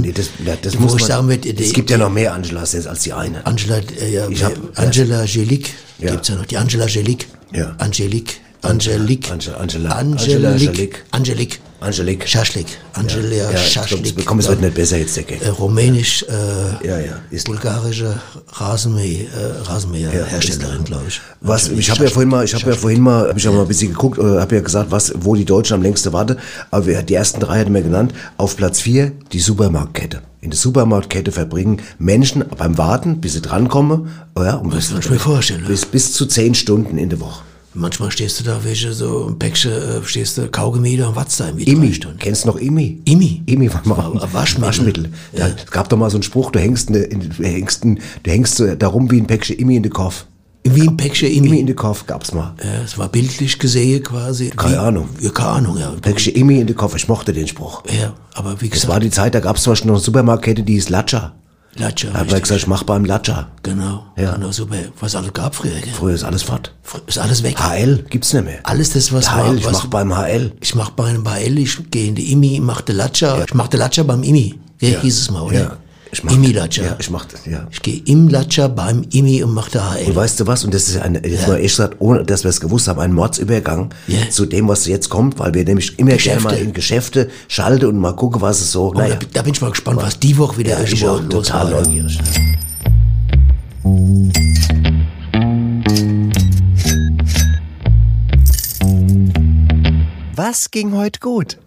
[0.46, 3.02] das, das die, muss ich man, sagen es gibt ja noch mehr Angelas jetzt als
[3.04, 3.46] die eine.
[3.46, 6.12] Angela, äh, ja, Ich hab- Angela Angelique Ja.
[6.12, 6.46] gibt's ja noch.
[6.46, 7.28] Die Angela Angelique.
[7.54, 7.76] Ja.
[7.80, 8.36] Angelique.
[8.70, 9.30] Angelique.
[9.32, 10.56] Ange- Angela- Angela Angelique.
[10.56, 11.04] Angelique.
[11.12, 11.60] Angelique.
[11.80, 12.28] Angelique.
[12.28, 12.66] Schaschlik.
[12.94, 14.26] Angelia Ja, Schaschlik.
[14.26, 15.44] komm, es wird nicht besser jetzt, der Gag.
[15.44, 18.20] Äh, Rumänisch, äh, Ja, ja, ist- bulgarische
[18.54, 21.22] Rasenmäh, äh, Rasenmäher-Herstellerin, glaube ich.
[21.42, 23.62] Was, ich habe ja vorhin mal, ich habe ja vorhin mal, habe ich ja mal
[23.62, 26.38] ein bisschen geguckt, äh, habe ja gesagt, was, wo die Deutschen am längsten warten.
[26.72, 28.12] Aber wir, die ersten drei hatten wir genannt.
[28.38, 30.22] Auf Platz vier die Supermarktkette.
[30.42, 35.00] In der Supermarktkette verbringen Menschen beim Warten, bis sie drankommen, oh ja, um Das kann
[35.00, 35.68] ich mir vorstellen, ja.
[35.68, 37.44] bis, bis zu zehn Stunden in der Woche.
[37.80, 41.40] Manchmal stehst du da, welche so ein Päckchen, äh, stehst du Kaugummi da und watzt
[41.40, 43.02] da irgendwie Imi, kennst du noch Imi?
[43.06, 43.44] Imi?
[43.46, 44.68] Imi war mal War- Waschmittel.
[44.68, 45.10] Waschmittel.
[45.36, 48.56] Da, Es gab doch mal so einen Spruch, du hängst, ne, du hängst, du hängst
[48.56, 50.26] so darum wie ein Päckchen Imi in den Kopf.
[50.64, 51.60] Wie ein Päckchen Immi Imi.
[51.62, 52.54] in den Kopf gab's mal.
[52.62, 54.50] Ja, es war bildlich gesehen quasi.
[54.50, 55.10] Keine Wie- Ahnung.
[55.22, 55.92] Ja, keine Ahnung, ja.
[56.02, 57.84] Päckchen Immi in den Kopf, ich mochte den Spruch.
[57.98, 60.74] Ja, aber wie gesagt, war die Zeit, da gab's zum Beispiel noch eine Supermarktkette, die
[60.74, 61.36] hieß Latscher.
[61.76, 62.42] Latscher, man richtig.
[62.44, 63.50] gesagt, ich mach beim Latscher.
[63.64, 64.34] Genau, Ja.
[64.36, 64.76] genau, super.
[65.00, 65.94] Was alles gab früher, gell?
[65.94, 66.74] Früher ist alles fort.
[67.06, 67.58] Ist alles weg.
[67.60, 68.60] HL gibt's nicht mehr.
[68.64, 69.48] Alles das, was war.
[69.52, 70.54] HL, ich was, mach beim HL.
[70.60, 73.44] Ich mach beim HL, ich gehe in die Imi, mach den Latscher.
[73.48, 74.56] Ich mach den Latscher beim Imi.
[74.80, 75.02] Gell, Ja.
[75.02, 75.54] hieß es mal, oder?
[75.60, 75.78] Ja.
[76.12, 76.84] Ich mach- Imi-Latscher.
[76.86, 77.68] Ja, ich mach das, ja.
[77.72, 80.06] Ich gehe im Latscher beim Imi und mach der HL.
[80.08, 80.64] Und weißt du was?
[80.64, 83.14] Und das ist eine, jetzt mal ehrlich gesagt, ohne dass wir es gewusst haben, ein
[83.14, 84.30] Mordsübergang Ja.
[84.30, 87.98] zu dem, was jetzt kommt, weil wir nämlich immer gerne mal in Geschäfte schalten und
[88.00, 89.16] mal gucken, was es so, Oh, naja.
[89.16, 91.48] da, da bin ich mal gespannt, was die Woche wieder Ja, ich irgendwo auch los
[91.48, 91.82] total war.
[91.82, 92.18] neugierig.
[100.36, 101.58] Was ging heute gut?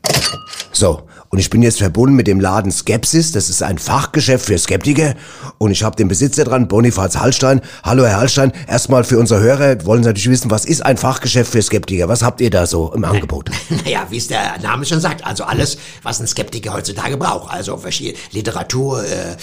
[0.73, 3.31] So, und ich bin jetzt verbunden mit dem Laden Skepsis.
[3.31, 5.15] Das ist ein Fachgeschäft für Skeptiker.
[5.59, 7.61] Und ich habe den Besitzer dran, Bonifaz Hallstein.
[7.85, 8.53] Hallo, Herr Hallstein.
[8.67, 12.09] Erstmal für unsere Hörer wollen Sie natürlich wissen, was ist ein Fachgeschäft für Skeptiker?
[12.09, 13.51] Was habt ihr da so im Angebot?
[13.85, 17.53] Naja, wie es der Name schon sagt, also alles, was ein Skeptiker heutzutage braucht.
[17.53, 19.37] Also verschiedene Literatur, äh,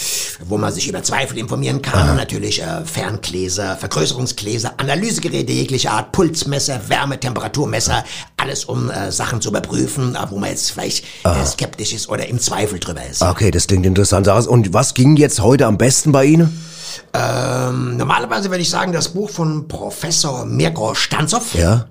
[0.45, 6.89] wo man sich über Zweifel informieren kann, natürlich äh, Ferngläser, Vergrößerungsgläser, Analysegeräte jeglicher Art, Pulsmesser,
[6.89, 8.03] Wärme, Temperaturmesser,
[8.37, 12.27] alles um äh, Sachen zu überprüfen, äh, wo man jetzt vielleicht äh, skeptisch ist oder
[12.27, 13.21] im Zweifel drüber ist.
[13.21, 14.47] Okay, das klingt interessant aus.
[14.47, 16.61] Und was ging jetzt heute am besten bei Ihnen?
[17.13, 21.85] Ähm, normalerweise würde ich sagen, das Buch von Professor Mirko Stanzow, Ja?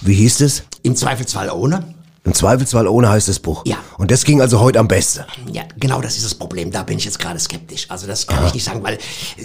[0.00, 0.62] Wie hieß es?
[0.82, 1.94] im Zweifelsfall ohne.
[2.24, 3.62] Im Zweifelsfall ohne heißt das Buch.
[3.66, 3.76] Ja.
[3.96, 5.24] Und das ging also heute am besten.
[5.52, 6.70] Ja, genau das ist das Problem.
[6.70, 7.86] Da bin ich jetzt gerade skeptisch.
[7.88, 8.98] Also das kann ich nicht sagen, weil, äh,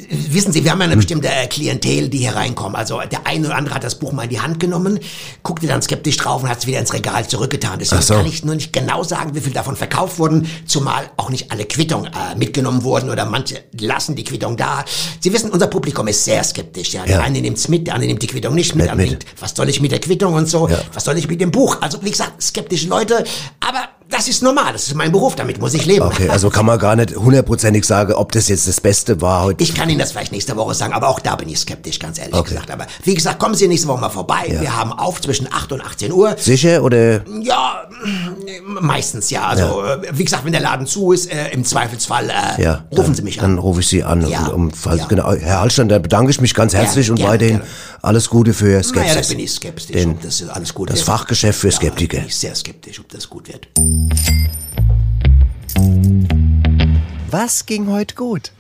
[0.10, 2.76] wissen Sie, wir haben ja eine bestimmte äh, Klientel, die hier reinkommen.
[2.76, 5.00] Also der eine oder andere hat das Buch mal in die Hand genommen,
[5.44, 7.80] guckte dann skeptisch drauf und hat es wieder ins Regal zurückgetan.
[7.80, 8.16] Deswegen so.
[8.16, 11.66] kann ich nur nicht genau sagen, wie viel davon verkauft wurden, zumal auch nicht alle
[11.66, 14.84] Quittungen äh, mitgenommen wurden oder manche lassen die Quittung da.
[15.22, 16.94] Sie wissen, unser Publikum ist sehr skeptisch.
[16.94, 17.22] Ja, der Ja.
[17.22, 18.88] eine nimmt's mit, der andere nimmt die Quittung nicht mit.
[18.88, 19.10] Nicht mit.
[19.12, 20.68] denkt, was soll ich mit der Quittung und so?
[20.68, 20.80] Ja.
[20.94, 21.78] Was soll ich mit dem Buch?
[21.82, 22.34] Also wie gesagt,
[22.64, 23.24] skeptische Leute,
[23.60, 26.06] aber das ist normal, das ist mein Beruf, damit muss ich leben.
[26.06, 29.64] Okay, also kann man gar nicht hundertprozentig sagen, ob das jetzt das Beste war heute.
[29.64, 32.20] Ich kann Ihnen das vielleicht nächste Woche sagen, aber auch da bin ich skeptisch, ganz
[32.20, 32.52] ehrlich Okay.
[32.52, 32.72] gesagt.
[32.72, 34.56] Aber wie gesagt, kommen Sie nächste Woche mal vorbei.
[34.60, 36.36] Wir haben auf zwischen 8 und 18 Uhr.
[36.38, 37.22] Sicher oder?
[37.42, 37.88] Ja,
[38.82, 39.44] meistens ja.
[39.48, 42.84] Also, äh, wie gesagt, wenn der Laden zu ist, äh, im Zweifelsfall äh, Ja.
[42.92, 43.58] rufen dann, Sie mich Dann an.
[43.60, 44.28] rufe ich Sie an.
[44.28, 44.48] Ja.
[44.48, 45.06] Um, Ja.
[45.06, 47.62] genau, Herr Hallstein, da bedanke ich mich ganz herzlich und weiterhin
[48.02, 48.96] alles Gute für Skepsis.
[48.96, 51.06] Naja, da bin ich skeptisch, Den, das alles gut das wird.
[51.08, 52.18] Fachgeschäft für Skeptiker.
[52.18, 53.68] Ja, bin ich sehr skeptisch, ob das gut wird.
[57.30, 58.52] Was ging heute gut?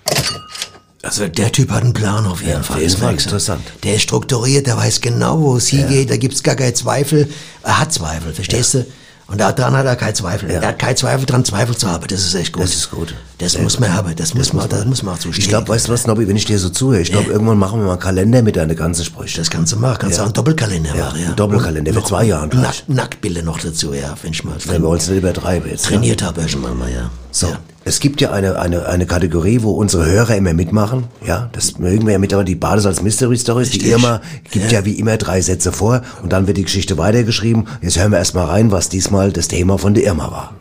[1.04, 2.82] Also der Typ hat einen Plan auf jeden Fall.
[2.82, 3.30] das Fall, merkst du.
[3.30, 3.62] interessant.
[3.84, 7.30] Der ist strukturiert, der weiß genau, wo es hingeht, da gibt's gar keine Zweifel.
[7.62, 8.86] Er hat Zweifel, verstehst du?
[9.28, 10.50] Und daran hat er keinen Zweifel.
[10.52, 12.06] Er hat keinen Zweifel dran, Zweifel zu haben.
[12.08, 12.64] Das ist echt gut.
[12.64, 13.16] Das ist gut.
[13.40, 14.14] Das muss man haben.
[14.16, 15.42] Das, muss man, das muss man auch zustehen.
[15.44, 17.80] Ich glaube, weißt du was, Nobby, wenn ich dir so zuhöre, ich glaube, irgendwann machen
[17.80, 19.38] wir mal einen Kalender mit deiner ganzen Sprüche.
[19.40, 19.98] das kannst du machen.
[20.00, 20.24] Kannst Ja.
[20.24, 21.20] auch einen Doppelkalender Ja, machen.
[21.22, 21.28] Ja.
[21.28, 22.76] einen Doppelkalender für zwei Jahre Nack.
[22.88, 24.14] Nacktbilder noch dazu, ja.
[24.22, 25.86] Wenn ich mal Wenn wir uns nicht übertreiben jetzt.
[25.86, 27.10] trainiert habe, irgendwann mal, ja.
[27.36, 27.58] So, Ja.
[27.84, 31.06] es gibt ja eine, eine, eine Kategorie, wo unsere Hörer immer mitmachen.
[31.26, 33.72] Ja, das mögen wir ja mittlerweile, die Badesalz Mystery Stories.
[33.72, 33.92] Die Richtig.
[33.92, 34.22] Irma
[34.52, 34.80] gibt ja.
[34.80, 34.86] Ja.
[34.86, 37.68] wie immer drei Sätze vor und dann wird die Geschichte weitergeschrieben.
[37.82, 40.54] Jetzt hören wir erstmal rein, was diesmal das Thema von der Irma war.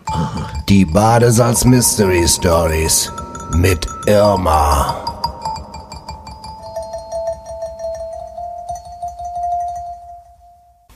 [0.71, 3.13] Die Badesalz Mystery Stories
[3.55, 4.97] mit Irma.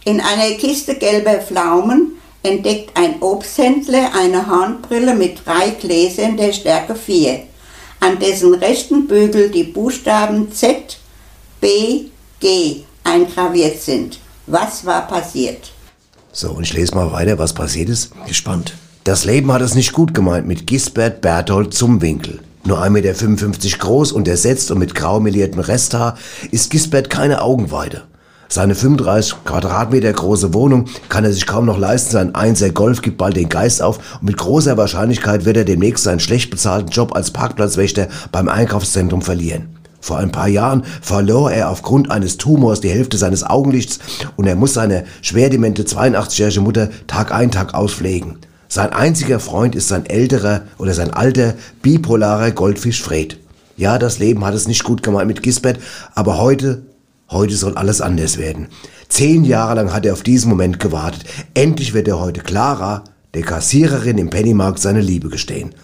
[0.05, 2.13] In einer Kiste gelber Pflaumen
[2.47, 7.41] entdeckt ein Obsthändler eine Hornbrille mit drei Gläsern der Stärke 4,
[8.01, 10.99] an dessen rechten Bügel die Buchstaben Z,
[11.61, 12.05] B,
[12.41, 14.19] G eingraviert sind.
[14.47, 15.73] Was war passiert?
[16.33, 18.13] So, und ich lese mal weiter, was passiert ist.
[18.27, 18.75] Gespannt.
[19.05, 22.41] Das Leben hat es nicht gut gemeint mit Gisbert Berthold Zumwinkel.
[22.65, 26.19] Nur 1,55 Meter groß und ersetzt und mit grau meliertem Resthaar
[26.51, 28.03] ist Gisbert keine Augenweide.
[28.49, 32.13] Seine 35 Quadratmeter große Wohnung kann er sich kaum noch leisten.
[32.13, 36.05] Sein Einser Golf gibt bald den Geist auf und mit großer Wahrscheinlichkeit wird er demnächst
[36.05, 39.77] seinen schlecht bezahlten Job als Parkplatzwächter beim Einkaufszentrum verlieren.
[40.01, 43.99] Vor ein paar Jahren verlor er aufgrund eines Tumors die Hälfte seines Augenlichts
[44.37, 48.39] und er muss seine schwerdemente 82-jährige Mutter Tag ein, Tag aus pflegen.
[48.69, 53.39] Sein einziger Freund ist sein älterer oder sein alter bipolarer Goldfisch Fred.
[53.77, 55.79] Ja, das Leben hat es nicht gut gemeint mit Gisbert,
[56.15, 56.83] aber heute,
[57.31, 58.69] heute soll alles anders werden.
[59.09, 61.25] Zehn Jahre lang hat er auf diesen Moment gewartet.
[61.55, 63.05] Endlich wird er heute Clara,
[63.35, 65.75] der Kassiererin im Pennymarkt, seine Liebe gestehen.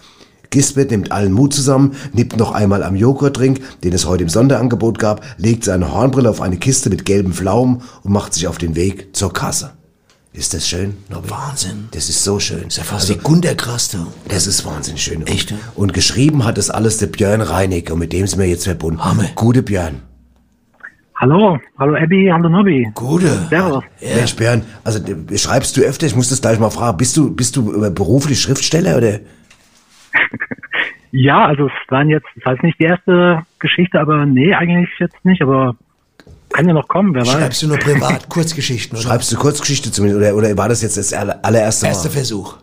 [0.49, 4.99] Gisbert nimmt allen Mut zusammen, nippt noch einmal am Joghurtdrink, den es heute im Sonderangebot
[4.99, 8.75] gab, legt seine Hornbrille auf eine Kiste mit gelben Pflaumen und macht sich auf den
[8.75, 9.71] Weg zur Kasse.
[10.31, 10.97] Ist das schön?
[11.09, 11.29] Nobby?
[11.29, 11.89] Wahnsinn.
[11.91, 12.67] Das ist so schön.
[12.67, 13.19] Ist ja fast Also, wie
[14.27, 15.25] das ist wahnsinnig schön.
[15.25, 15.53] Echt?
[15.75, 19.03] Und geschrieben hat das alles der Björn Reinig und mit dem sind wir jetzt verbunden.
[19.03, 19.29] Hammer.
[19.35, 20.01] Gute Björn.
[21.23, 22.85] Hallo, hallo Abby, hallo Nobby.
[22.95, 23.29] Gute.
[23.49, 23.81] Servus.
[24.01, 26.05] Mensch, Björn, also äh, schreibst du öfter?
[26.05, 26.97] Ich muss das gleich mal fragen.
[26.97, 29.19] Bist du, bist du äh, beruflich Schriftsteller oder?
[31.11, 35.23] Ja, also es waren jetzt, das heißt nicht die erste Geschichte, aber nee, eigentlich jetzt
[35.23, 35.75] nicht, aber
[36.49, 37.31] kann ja noch kommen, wer weiß.
[37.31, 39.07] Schreibst du nur privat Kurzgeschichten oder?
[39.07, 40.21] Schreibst du Kurzgeschichte zumindest?
[40.21, 41.89] Oder, oder war das jetzt das aller- allererste Mal?
[41.91, 42.57] Erster Versuch.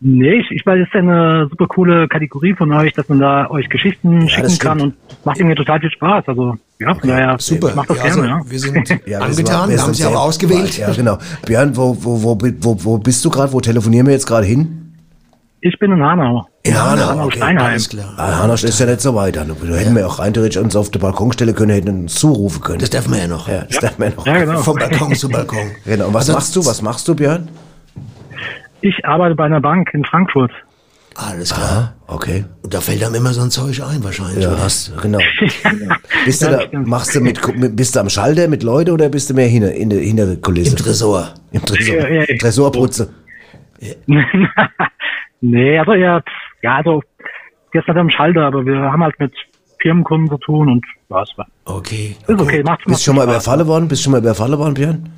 [0.00, 3.48] Nee, ich, ich weiß, das ist eine super coole Kategorie von euch, dass man da
[3.50, 4.94] euch Geschichten schicken das kann und
[5.24, 6.24] macht mir total viel Spaß.
[6.28, 7.70] Also ja, von daher, Super.
[7.70, 8.50] ich mach das Ja, gerne, also, ja.
[8.50, 10.76] Wir sind Ja, angetan, wir, haben sie auch ausgewählt.
[10.76, 11.16] Ja, genau.
[11.46, 13.52] Björn, wo, wo, wo, wo, wo bist du gerade?
[13.54, 14.82] Wo telefonieren wir jetzt gerade hin?
[15.62, 16.46] Ich bin in Hanau.
[16.62, 17.38] In Hanau, Hanau okay.
[17.38, 17.66] Steinheim.
[17.70, 18.12] Alles klar.
[18.18, 19.36] Ah, Hanau ist ja nicht so weit.
[19.36, 22.60] Dann Da hätten wir auch rein theoretisch uns auf die Balkonstelle können, hätten uns zurufen
[22.60, 22.78] können.
[22.80, 23.48] Das darf man ja noch.
[23.48, 24.26] ja, das darf man noch.
[24.26, 24.58] Ja, genau.
[24.58, 25.70] Vom Balkon zu Balkon.
[25.86, 26.08] Genau.
[26.08, 26.66] Und was Also, machst du?
[26.66, 27.48] Was machst du, Björn?
[28.86, 30.52] Ich arbeite bei einer Bank in Frankfurt.
[31.16, 31.94] Alles klar.
[32.06, 32.44] Okay.
[32.62, 34.44] Und da fällt einem immer so ein Zeug ein wahrscheinlich.
[34.44, 34.62] Ja, oder?
[34.62, 35.18] hast, genau.
[36.24, 39.28] Bist du da, machst du mit, mit, bist du am Schalter mit Leuten oder bist
[39.30, 40.70] du mehr hinter, in der, hinter der Kulisse?
[40.70, 41.34] Im Tresor.
[41.50, 41.96] Im Tresor.
[41.96, 43.08] Ja, ja, Im Tresorputze.
[45.40, 46.22] nee, also ja,
[46.62, 47.02] ja, also
[47.72, 49.32] jetzt nicht am Schalter, aber wir haben halt mit
[49.82, 52.14] Firmenkunden zu tun und ja, es war- Okay.
[52.26, 53.88] ist okay, macht Bist du schon mal überfallen worden?
[53.88, 55.08] Bist du schon mal überfallen worden, Björn?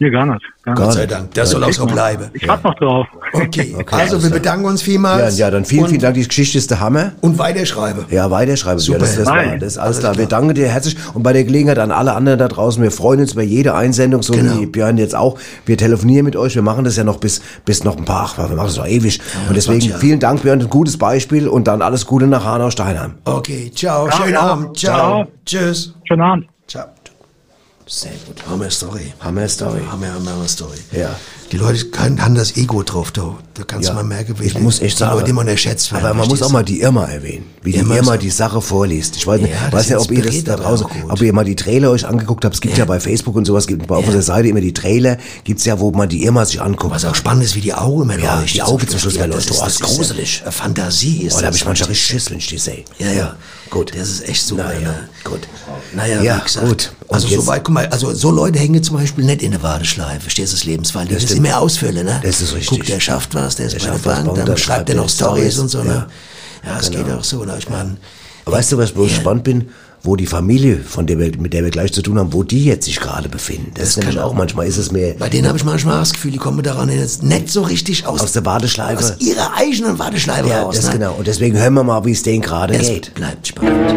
[0.00, 0.44] Nee, gar nicht.
[0.62, 0.74] Gar.
[0.76, 1.34] Gott sei Dank.
[1.34, 2.30] Das soll auch so bleiben.
[2.32, 3.06] Ich warte noch drauf.
[3.32, 3.74] Okay.
[3.78, 4.40] Okay, also alles wir klar.
[4.40, 5.38] bedanken uns Ja, vielmals.
[5.38, 6.14] ja, dann vielen, und, vielen Dank.
[6.14, 7.12] Die Geschichte ist der Hammer.
[7.20, 8.06] Und weiterschreibe.
[8.10, 8.78] Ja, weiterschreiben.
[8.78, 8.98] Super.
[8.98, 10.16] Ja, das, das, war, das ist alles klar.
[10.16, 10.96] Wir danken dir herzlich.
[11.14, 14.22] Und bei der Gelegenheit an alle anderen da draußen, wir freuen uns über jede Einsendung,
[14.22, 14.58] so Genau.
[14.60, 15.38] wie Björn jetzt auch.
[15.66, 16.54] Wir telefonieren mit euch.
[16.54, 18.86] Wir machen das ja noch bis, bis noch ein paar, ach, wir machen das noch
[18.86, 19.20] ewig.
[19.48, 20.00] und deswegen 20 Jahre.
[20.00, 20.60] vielen Dank, Björn.
[20.60, 23.14] Ein gutes Beispiel und dann alles Gute nach Hanau-Steinheim.
[23.24, 24.06] Okay, ciao.
[24.06, 24.40] Ja, Schönen ja.
[24.40, 24.76] Abend.
[24.78, 24.96] Ciao.
[24.96, 25.26] Ciao.
[25.44, 25.94] Tschüss.
[26.06, 26.57] Schönen Abend.
[27.90, 28.36] Sehr gut.
[28.46, 29.14] Hammer Story.
[29.20, 29.80] Hammer Story.
[29.90, 30.76] Hammer, Hammer Story.
[30.92, 31.18] Ja.
[31.50, 33.94] Die Leute können, haben das Ego drauf, da, da kannst Ja.
[33.94, 35.16] du mal merken, wie Ich muss echt die sagen.
[35.18, 36.04] Leute immer unterschätzt werden.
[36.04, 39.16] Aber man muss auch mal die Irma erwähnen, wie die Irma Irma, die Sache vorliest.
[39.16, 41.44] Ich weiß nicht, Ja, das weiß nicht ob ihr das da draußen, ob ihr mal
[41.44, 42.54] die Trailer euch angeguckt habt.
[42.56, 45.16] Es gibt ja, bei Facebook und sowas, gibt bei auf unserer Seite immer die Trailer,
[45.44, 46.94] gibt's ja, wo man die Irma sich anguckt.
[46.94, 49.34] Was auch spannend ist, wie die Augen immer Ja, die Augen zum Schluss Ja, immer
[49.36, 50.42] das ist, das gruselig.
[50.42, 51.56] Eine Fantasie ist Oh, da habe das.
[51.56, 52.84] ich manchmal richtig Schiss, wenn ich die sehe.
[52.98, 53.36] Ja, ja.
[53.70, 53.92] Gut.
[53.94, 54.64] Das ist echt super.
[54.64, 55.08] Naja, ne?
[55.24, 55.40] gut.
[55.94, 56.66] Naja, Ja, wie gesagt.
[56.66, 56.92] gut.
[57.06, 59.62] Und Also so weit, guck mal, also so Leute hängen zum Beispiel nicht in der
[59.62, 61.06] Warteschleife, verstehst du das Lebensfall?
[61.06, 62.20] Das, ist immer Ausfälle, ne?
[62.22, 62.78] Das ist richtig.
[62.78, 65.58] Guck, der schafft was, der ist Der bei der Bank, dann, schreibt er noch Stories
[65.58, 66.06] und so, ne?
[66.64, 66.70] ja.
[66.70, 67.56] Ja, es geht auch so, ne?
[67.58, 67.96] Ich meine,
[68.46, 69.68] weißt du, was, wo ich gespannt bin?
[70.02, 72.64] Wo die Familie, von der wir, mit der wir gleich zu tun haben, wo die
[72.64, 73.72] jetzt sich gerade befinden.
[73.74, 76.12] Das, ist nämlich kann auch manchmal, ist es mehr bei denen habe ich manchmal das
[76.12, 78.98] Gefühl, die kommen daran jetzt nicht so richtig aus, aus der Warteschleife.
[79.04, 80.76] aus ihrer eigenen Warteschleife Ja, raus.
[80.76, 80.92] das ne?
[80.92, 81.14] genau.
[81.18, 83.12] Und deswegen hören wir mal, wie es denen gerade geht.
[83.14, 83.92] bleibt spannend.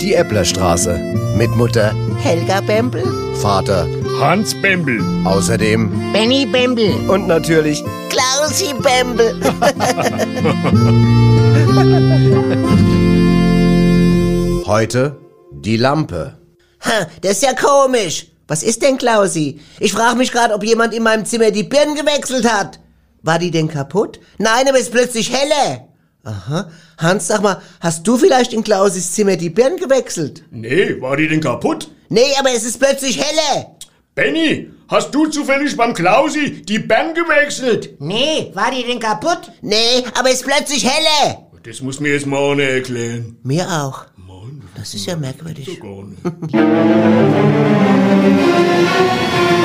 [0.00, 0.98] Die Epplerstraße.
[1.36, 3.04] Mit Mutter, Helga Bembel?
[3.40, 3.86] Vater,
[4.20, 5.00] Hans Bembel.
[5.24, 6.92] außerdem Benny Bembel.
[7.08, 9.34] und natürlich Klausi Bembel.
[14.66, 15.18] heute
[15.52, 16.38] die Lampe.
[16.84, 18.26] Ha, das ist ja komisch.
[18.46, 19.60] Was ist denn, Klausi?
[19.78, 22.80] Ich frage mich gerade, ob jemand in meinem Zimmer die Birnen gewechselt hat.
[23.22, 24.20] War die denn kaputt?
[24.38, 25.84] Nein, aber es ist plötzlich helle.
[26.24, 26.70] Aha.
[26.98, 30.44] Hans, sag mal, hast du vielleicht in Klausis Zimmer die Birnen gewechselt?
[30.50, 31.90] Nee, war die denn kaputt?
[32.08, 33.66] Nee, aber es ist plötzlich helle.
[34.18, 37.94] Benny, hast du zufällig beim Klausi die Bern gewechselt?
[38.00, 39.52] Nee, war die denn kaputt?
[39.62, 41.38] Nee, aber es ist plötzlich helle.
[41.62, 43.36] Das muss mir jetzt mal einer erklären.
[43.44, 44.06] Mir auch.
[44.74, 45.80] Das ist ja merkwürdig.
[45.80, 46.20] Gar nicht.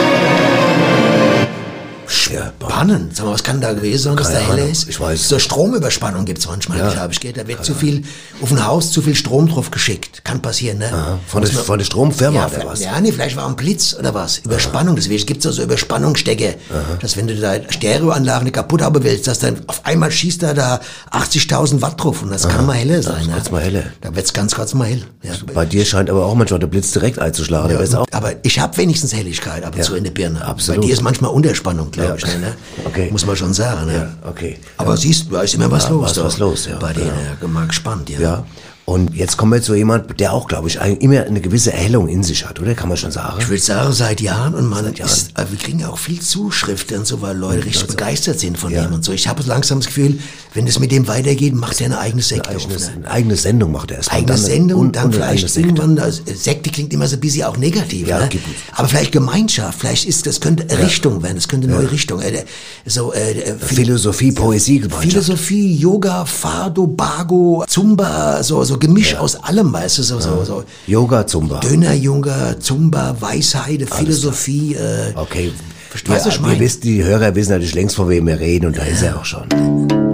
[2.59, 3.15] Spannend.
[3.15, 4.71] Sag mal, was kann da gewesen sein, dass Keine da helle Ahnung.
[4.71, 4.89] ist?
[4.89, 5.27] Ich weiß.
[5.29, 6.89] So Stromüberspannung gibt's manchmal, Ja.
[6.91, 7.19] glaube ich.
[7.19, 7.33] Gell?
[7.33, 8.03] Da wird zu viel,
[8.41, 10.23] auf ein Haus zu viel Strom drauf geschickt.
[10.23, 10.89] Kann passieren, ne?
[11.27, 12.79] Von der, man- von der Stromfirma ja, oder vielleicht- was?
[12.83, 14.39] Ja, nee, vielleicht war ein Blitz oder was.
[14.39, 14.95] Überspannung.
[14.95, 16.55] Deswegen gibt's auch so Überspannungsstecke.
[17.01, 20.79] Dass wenn du da Stereoanlagen kaputt haben willst, dass dann auf einmal schießt da da
[21.11, 23.29] 80.000 Watt drauf und das kann mal helle sein.
[23.31, 23.51] kurz ne?
[23.51, 23.83] mal helle.
[24.01, 25.03] Da wird's ganz kurz mal hell.
[25.23, 25.31] Ja.
[25.53, 27.71] Bei dir scheint aber auch manchmal der Blitz direkt einzuschlagen.
[27.71, 30.43] Ja, Ja, aber ich habe wenigstens Helligkeit ab und Ja, zu in der Birne.
[30.45, 30.81] absolut.
[30.81, 32.15] Bei dir ist manchmal Unterspannung, glaube Ja.
[32.15, 32.22] ich.
[32.25, 32.55] Ne, ne?
[32.85, 33.09] Okay.
[33.11, 33.85] Muss man schon sagen.
[33.87, 33.93] Ne?
[34.23, 34.57] Ja, okay.
[34.77, 36.03] Aber siehst du, da ist immer was Ja, los.
[36.03, 36.25] was- doch.
[36.25, 36.77] was los, ja.
[36.77, 37.37] Bei denen, Ja.
[37.41, 37.47] ja.
[37.47, 38.19] mal gespannt, ja.
[38.19, 38.45] Ja.
[38.85, 42.21] Und jetzt kommen wir zu jemand, der auch, glaube ich, immer eine gewisse Erhellung in
[42.21, 42.73] sich hat, oder?
[42.75, 43.37] Kann man schon sagen?
[43.39, 45.09] Ich würde sagen, seit Jahren und man Jahren.
[45.09, 48.57] ist, äh, wir kriegen ja auch viel Zuschriften und so, weil Leute richtig begeistert sind
[48.57, 48.83] von Ja.
[48.83, 49.13] dem und so.
[49.13, 50.19] Ich habe langsam das Gefühl,
[50.53, 52.63] wenn es mit dem weitergeht, macht er eine eigene Sekte Eine auf.
[52.65, 52.91] eigene, Ne?
[52.95, 54.19] eine eigene Sendung macht er erstmal.
[54.19, 55.69] Eigene Sendung und dann und eine vielleicht Sekte.
[55.69, 58.29] irgendwann, also, äh, Sekte klingt immer so ein bisschen auch negativ, Ja, ne?
[58.73, 62.43] aber vielleicht Gemeinschaft, vielleicht ist, das könnte Richtung werden, das könnte neue Richtung, äh,
[62.85, 65.09] so, äh, äh, Philosophie, Poesie, Gemeinschaft.
[65.11, 70.63] Philosophie, Yoga, Fado, Bago, Zumba, so, so Gemisch aus allem, weißt du, so, so, so.
[70.87, 71.59] Yoga, Zumba.
[71.59, 75.51] Dönerjunge, Zumba, Weisheide, Philosophie, äh, Okay.
[75.89, 76.67] Verstehst du, was ich meine?
[76.67, 80.12] die Hörer wissen natürlich längst, von wem wir reden und da ist er auch schon.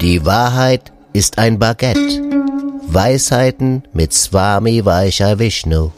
[0.00, 2.22] Die Wahrheit ist ein Baguette.
[2.86, 5.90] Weisheiten mit Swami Vaishya Vishnu.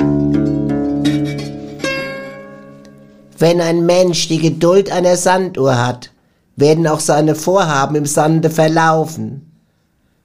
[3.38, 6.11] Wenn ein Mensch die Geduld einer Sanduhr hat,
[6.57, 9.53] werden auch seine Vorhaben im Sande verlaufen.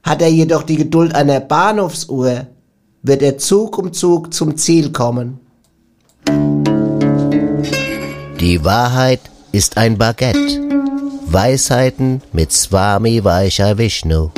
[0.01, 2.47] Hat er jedoch die Geduld einer Bahnhofsuhr,
[3.03, 5.39] wird er Zug um Zug zum Ziel kommen.
[8.39, 9.21] Die Wahrheit
[9.51, 10.66] ist ein Baguette.
[11.29, 14.29] Weisheiten mit Swami Vaishya Vishnu.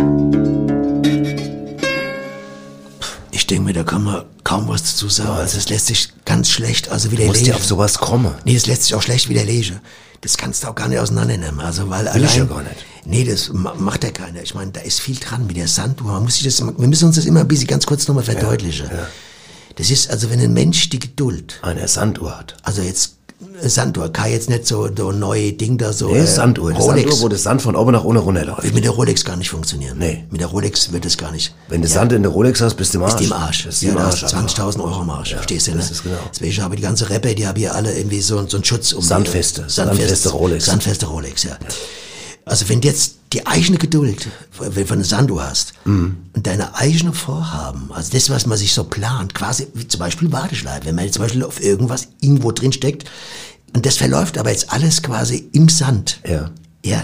[3.32, 5.30] Ich denke mir, da kann man kaum was dazu sagen.
[5.30, 7.48] Also es lässt sich ganz schlecht also Du musst widerlegen.
[7.50, 8.34] ja auf sowas kommen.
[8.46, 9.80] Nee, es lässt sich auch schlecht widerlegen.
[10.22, 11.62] Das kannst du auch gar nicht auseinandernehmen.
[11.62, 12.76] Also, weil Will allein, ich ja gar nicht.
[13.06, 14.42] Nee, das ma- macht ja keiner.
[14.42, 16.12] Ich meine, da ist viel dran mit der Sanduhr.
[16.12, 18.90] Man muss sich das, wir müssen uns das immer ein bisschen ganz kurz nochmal verdeutlichen.
[19.78, 22.58] Das ist also, wenn ein Mensch die Geduld, Eine Sanduhr hat.
[22.64, 23.16] also jetzt
[23.62, 26.10] Sanduhr, kann jetzt nicht so, so neue Ding da so.
[26.10, 26.74] Nee, äh, Sanduhr.
[26.74, 27.04] Rolex.
[27.10, 28.64] Sanduhr, wo das Sand von oben nach unten runterläuft.
[28.64, 29.98] wird mit der Rolex gar nicht funktionieren.
[29.98, 30.26] Nee.
[30.30, 31.54] Mit der Rolex wird es gar nicht.
[31.70, 33.14] Wenn du Sand in der Rolex hast, bist du im Arsch.
[33.14, 33.66] Ist die im Arsch.
[33.66, 34.24] Bist du ja, im Arsch.
[34.24, 35.34] hast du 20.000 Euro im Arsch.
[35.34, 35.78] verstehst du, ne?
[35.78, 36.18] das ist genau.
[36.34, 39.02] Deswegen habe die ganze Rapper, die haben hier alle irgendwie so, so einen Schutz um
[39.02, 40.66] die- Sandfeste, sandfeste Rolex.
[40.66, 41.58] Sandfeste Rolex, ja.
[42.46, 44.28] Also wenn du jetzt die eigene Geduld
[44.60, 46.18] wenn du eine Sanduhr hast Mhm.
[46.34, 50.32] und deine eigene Vorhaben, also das, was man sich so plant, quasi wie zum Beispiel
[50.32, 53.10] Warteschleife, wenn man jetzt zum Beispiel auf irgendwas irgendwo drin steckt
[53.76, 56.20] und das verläuft aber jetzt alles quasi im Sand.
[56.28, 56.52] Ja.
[56.84, 57.04] Ja.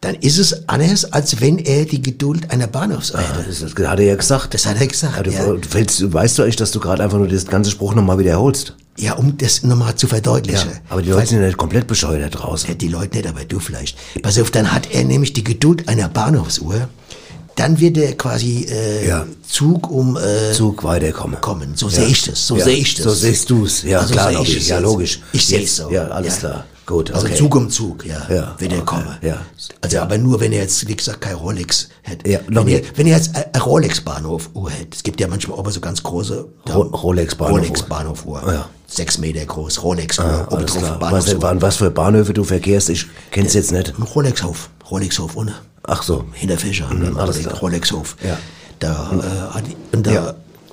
[0.00, 3.44] Dann ist es anders, als wenn er die Geduld einer Bahnhofsuhr hätte.
[3.48, 4.54] Das, das hat er ja gesagt.
[4.54, 5.44] Das hat er gesagt, Ja, du, ja.
[5.52, 8.74] du fällst, weißt du eigentlich, dass du gerade einfach nur diesen ganzen Spruch nochmal wiederholst?
[8.96, 10.70] Ja, um das nochmal zu verdeutlichen.
[10.88, 12.68] Aber die Leute sind ja nicht komplett bescheuert da draußen.
[12.68, 13.96] Ja, die Leute nicht, aber du vielleicht.
[14.22, 16.88] Pass auf, dann hat er nämlich die Geduld einer Bahnhofsuhr.
[17.56, 19.26] Dann wird er quasi äh, Ja.
[19.48, 21.40] Zug um äh, Zug weiterkommen.
[21.40, 21.72] kommen.
[21.74, 21.92] So Ja.
[21.92, 22.46] sehe ich das.
[22.46, 23.04] So Ja, sehe ich das.
[23.04, 23.82] So siehst du's.
[23.82, 24.56] Ja, Also klar, ich logisch.
[24.58, 25.20] es Ja, logisch.
[25.32, 25.90] Ich sehe es so.
[25.90, 26.64] Ja, alles klar.
[26.88, 27.36] Gut, Also okay.
[27.36, 29.18] Zug um Zug, ja, Ja, wenn er okay, komme.
[29.20, 29.42] ja.
[29.82, 32.30] Also aber nur, wenn er jetzt, wie gesagt, kein Rolex hätte.
[32.30, 34.96] Ja, wenn, er, wenn er jetzt ein Rolex-Bahnhof-Uhr hätte.
[34.96, 37.58] Es gibt ja manchmal aber so ganz große Ro- Rolex-Bahnhof-Uhr.
[37.60, 38.42] Rolex-Bahnhof-Uhr.
[38.52, 38.68] Ja.
[38.86, 40.24] Sechs Meter groß, Rolex-Uhr.
[40.24, 40.98] Ah, oben drauf klar.
[41.12, 43.92] Was, was für Bahnhöfe du verkehrst, ich kenn's jetzt nicht.
[43.98, 44.70] Ein Rolexhof.
[44.90, 45.54] Rolexhof, ohne.
[45.82, 46.24] Ach so.
[46.32, 46.88] Hinter Fischer.
[46.92, 47.54] Mhm, alles klar.
[47.58, 48.16] Rolexhof.
[48.26, 48.38] Ja.
[48.78, 50.24] Da, äh, und da Ja.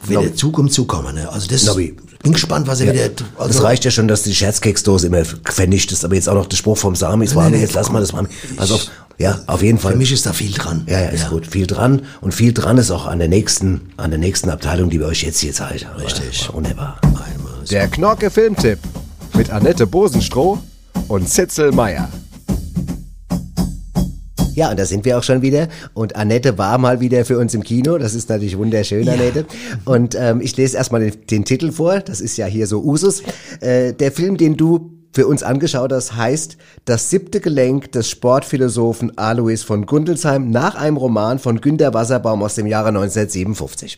[0.03, 0.27] wird Nobby.
[0.27, 1.15] der Zug um Zug kommen.
[1.15, 1.29] Ne?
[1.29, 1.97] Also das, Nobby.
[2.25, 2.93] Bin gespannt, was er Ja.
[2.93, 6.47] wieder, das also, reicht ja schon, dass die Scherzkeksdose immer vernichtest, aber jetzt auch noch
[6.47, 8.27] der Spruch vom Sami, Swami, nee, jetzt lass mal das mal.
[8.57, 8.87] Pass auf.
[9.17, 9.93] Ja, auf jeden Fall.
[9.93, 10.83] für mich ist da viel dran.
[10.89, 11.47] Ja, ja, ist gut.
[11.47, 12.01] Viel dran.
[12.19, 15.23] Und viel dran ist auch an der nächsten, an der nächsten Abteilung, die wir euch
[15.23, 15.85] jetzt hier zeigen.
[16.03, 16.49] Richtig.
[16.51, 16.99] Wunderbar.
[17.03, 17.53] Einmal.
[17.69, 18.79] Der Knorke Filmtipp
[19.33, 20.59] mit Annette Bosenstroh
[21.07, 22.09] und Zitzel Meier.
[24.55, 25.67] Ja, und da sind wir auch schon wieder.
[25.93, 27.97] Und Annette war mal wieder für uns im Kino.
[27.97, 29.45] Das ist natürlich wunderschön, Annette.
[29.83, 31.99] Und ähm, ich lese erstmal den, den Titel vor.
[31.99, 33.21] Das ist ja hier so Usus.
[33.59, 39.17] Äh, der Film, den du für uns angeschaut hast, heißt Das siebte Gelenk des Sportphilosophen
[39.17, 43.97] Alois von Gundelsheim nach einem Roman von Günter Wasserbaum aus dem Jahre 1957.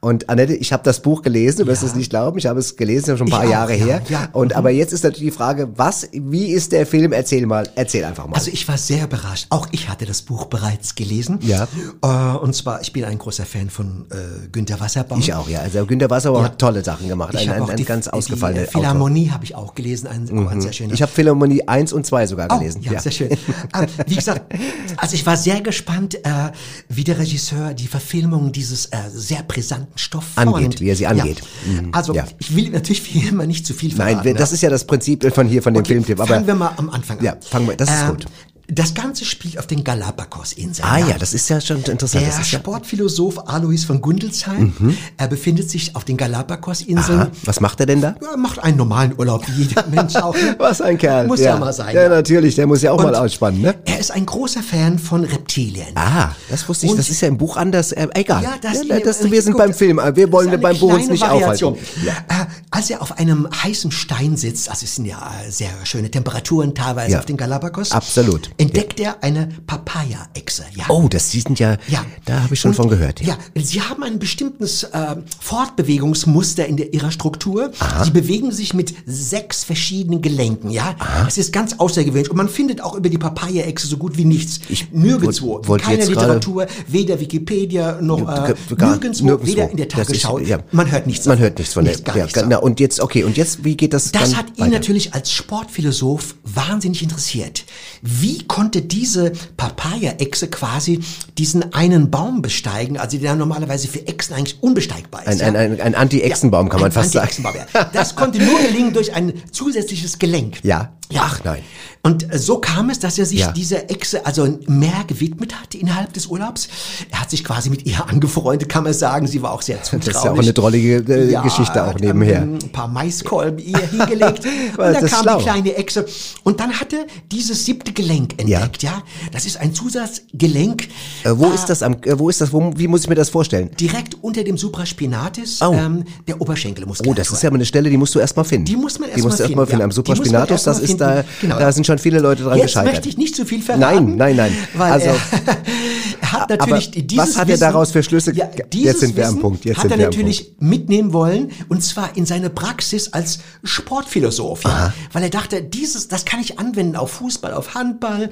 [0.00, 2.76] Und Annette, ich habe das Buch gelesen, du wirst es nicht glauben, ich habe es
[2.76, 4.02] gelesen, schon ein paar Ich auch, Jahre ja, her.
[4.08, 4.28] ja.
[4.32, 7.12] Und aber jetzt ist natürlich die Frage, was, wie ist der Film?
[7.12, 8.34] Erzähl mal, erzähl einfach mal.
[8.36, 9.46] Also ich war sehr überrascht.
[9.50, 11.38] Auch ich hatte das Buch bereits gelesen.
[11.42, 11.66] Ja.
[12.02, 15.18] Äh, und zwar, ich bin ein großer Fan von äh, Günter Wasserbaum.
[15.20, 15.60] Ich auch, ja.
[15.60, 16.48] Also Günter Wasserbaum Ja.
[16.50, 17.34] hat tolle Sachen gemacht.
[17.34, 20.28] Ich Ein, ein, auch ein die, ganz ausgefallener die Philharmonie habe ich auch gelesen, ein,
[20.38, 20.92] auch ein sehr schöner.
[20.94, 22.82] Ich habe Philharmonie 1 und 2 sogar Oh, gelesen.
[22.82, 23.30] ja, sehr schön.
[23.72, 24.52] Ah, wie gesagt,
[24.96, 26.50] also ich war sehr gespannt, äh,
[26.88, 31.42] wie der Regisseur die Verfilmung dieses äh, sehr brisanten Stoff Angeht, wie er sie angeht.
[31.66, 31.88] Mhm.
[31.92, 32.24] Also Ja.
[32.38, 34.20] ich will natürlich wie immer nicht zu viel verraten.
[34.24, 34.54] Nein, das ja.
[34.54, 36.20] ist ja das Prinzip von hier, von dem Okay, Filmtipp.
[36.20, 37.24] Aber fangen wir mal am Anfang an.
[37.24, 38.24] Ja, fangen wir, das ist Äh, gut.
[38.68, 40.88] Das Ganze spielt auf den Galapagos-Inseln.
[40.88, 42.22] Ah ja, das ist ja schon interessant.
[42.24, 44.72] Der das ist ja, Sportphilosoph Alois von Gundelsheim,
[45.18, 47.28] er befindet sich auf den Galapagos-Inseln.
[47.44, 48.14] Was macht er denn da?
[48.22, 50.34] Ja, macht einen normalen Urlaub, wie jeder Mensch auch.
[50.34, 50.54] ne?
[50.58, 51.26] Was ein Kerl.
[51.26, 51.94] Muss ja, mal sein.
[51.94, 53.74] Ja, natürlich, der muss ja auch Und mal ausspannen, ne?
[53.84, 55.88] Er ist ein großer Fan von Reptilien.
[55.94, 56.92] Ah, das wusste ich.
[56.92, 57.92] Und- das ist ja im Buch anders.
[57.92, 58.42] Äh, egal.
[58.42, 59.98] Ja, das, ja, das, äh, wir sind beim Film.
[59.98, 61.74] äh, Wir wollen das beim Buch uns nicht Variation.
[61.74, 62.08] aufhalten.
[62.28, 66.10] Äh, als er auf einem heißen Stein sitzt, also es sind ja äh, sehr schöne
[66.10, 67.18] Temperaturen teilweise Ja.
[67.18, 68.50] auf den Galapagos, Absolut.
[68.58, 70.64] Entdeckt er eine Papaya-Echse.
[70.76, 70.84] Ja?
[70.88, 72.04] Oh, das die sind ja, Ja.
[72.24, 73.20] da habe ich schon Und, von gehört.
[73.20, 77.70] Ja, sie haben ein bestimmtes äh, Fortbewegungsmuster in der, ihrer Struktur.
[78.04, 80.94] Sie bewegen sich mit sechs verschiedenen Gelenken, ja.
[81.26, 82.30] Es ist ganz außergewöhnlich.
[82.30, 84.60] Und man findet auch über die Papaya-Echse so gut wie nichts.
[84.68, 85.54] Ich nirgendwo.
[85.54, 89.46] wollt- wollte Keine Literatur, weder Wikipedia noch Ja, äh, gar- nirgendwo, nirgendwo.
[89.52, 90.38] weder in der Das ist- Tagesschau.
[90.38, 90.58] ja.
[90.72, 91.26] Man hört nichts.
[91.26, 91.92] Man hört nichts von der.
[91.94, 92.40] Nichts, gar ja, nichts.
[92.40, 92.60] genau.
[92.62, 94.12] Und jetzt, okay, und jetzt, wie geht das?
[94.12, 94.70] Das hat ihn weiter?
[94.72, 97.64] natürlich als Sportphilosoph wahnsinnig interessiert.
[98.02, 101.00] Wie konnte diese Papaya-Echse quasi
[101.38, 105.42] diesen einen Baum besteigen, also der normalerweise für Echsen eigentlich unbesteigbar ist?
[105.42, 107.44] Ein, ein, ein, ein Anti-Echsenbaum, kann man fast sagen.
[107.74, 107.84] Ja.
[107.92, 110.58] Das konnte nur gelingen durch ein zusätzliches Gelenk.
[111.10, 111.20] Ja.
[111.26, 111.62] Ach nein.
[112.02, 113.52] Und so kam es, dass er sich Ja.
[113.52, 116.66] dieser Echse also mehr gewidmet hatte innerhalb des Urlaubs.
[117.10, 119.26] Er hat sich quasi mit ihr angefreundet, kann man sagen.
[119.26, 120.06] Sie war auch sehr zutraulich.
[120.06, 122.42] Das ist ja auch eine drollige äh, Geschichte auch hat, nebenher.
[122.42, 124.40] ähm, Ein paar Maiskolben ihr hingelegt.
[124.46, 125.36] und dann kam schlau.
[125.38, 126.06] die kleine Echse.
[126.42, 129.02] Und dann hat er dieses siebte Gelenk entdeckt, ja.
[129.32, 130.88] Das ist ein Zusatzgelenk.
[131.24, 133.28] Äh, wo ist das am, äh, wo ist das, wo, wie muss ich mir das
[133.30, 133.70] vorstellen?
[133.78, 135.72] Direkt unter dem Supraspinatus, Oh.
[135.72, 137.12] ähm, der Oberschenkelmuskulatur.
[137.12, 138.66] Oh, das ist ja mal eine Stelle, die musst du erstmal finden.
[138.66, 139.70] Die muss man Die musst du erst erst mal mal finden.
[139.70, 139.86] finden, Am ja.
[139.86, 141.28] Man Supraspinatus, das ist da, finden.
[141.42, 141.58] Genau.
[141.58, 142.92] da sind schon viele Leute dran Jetzt gescheitert.
[142.92, 144.16] möchte ich nicht zu viel verraten.
[144.16, 144.56] Nein, nein, nein.
[144.74, 145.14] Weil Also- er,
[146.32, 148.32] hat natürlich Aber dieses was hat er daraus für Schlüsse?
[148.34, 152.16] Ja, Jetzt sind wir am Punkt, jetzt hat er am natürlich mitnehmen wollen und zwar
[152.16, 157.10] in seine Praxis als Sportphilosoph, ja, weil er dachte, dieses, das kann ich anwenden auf
[157.12, 158.23] Fußball, auf Handball,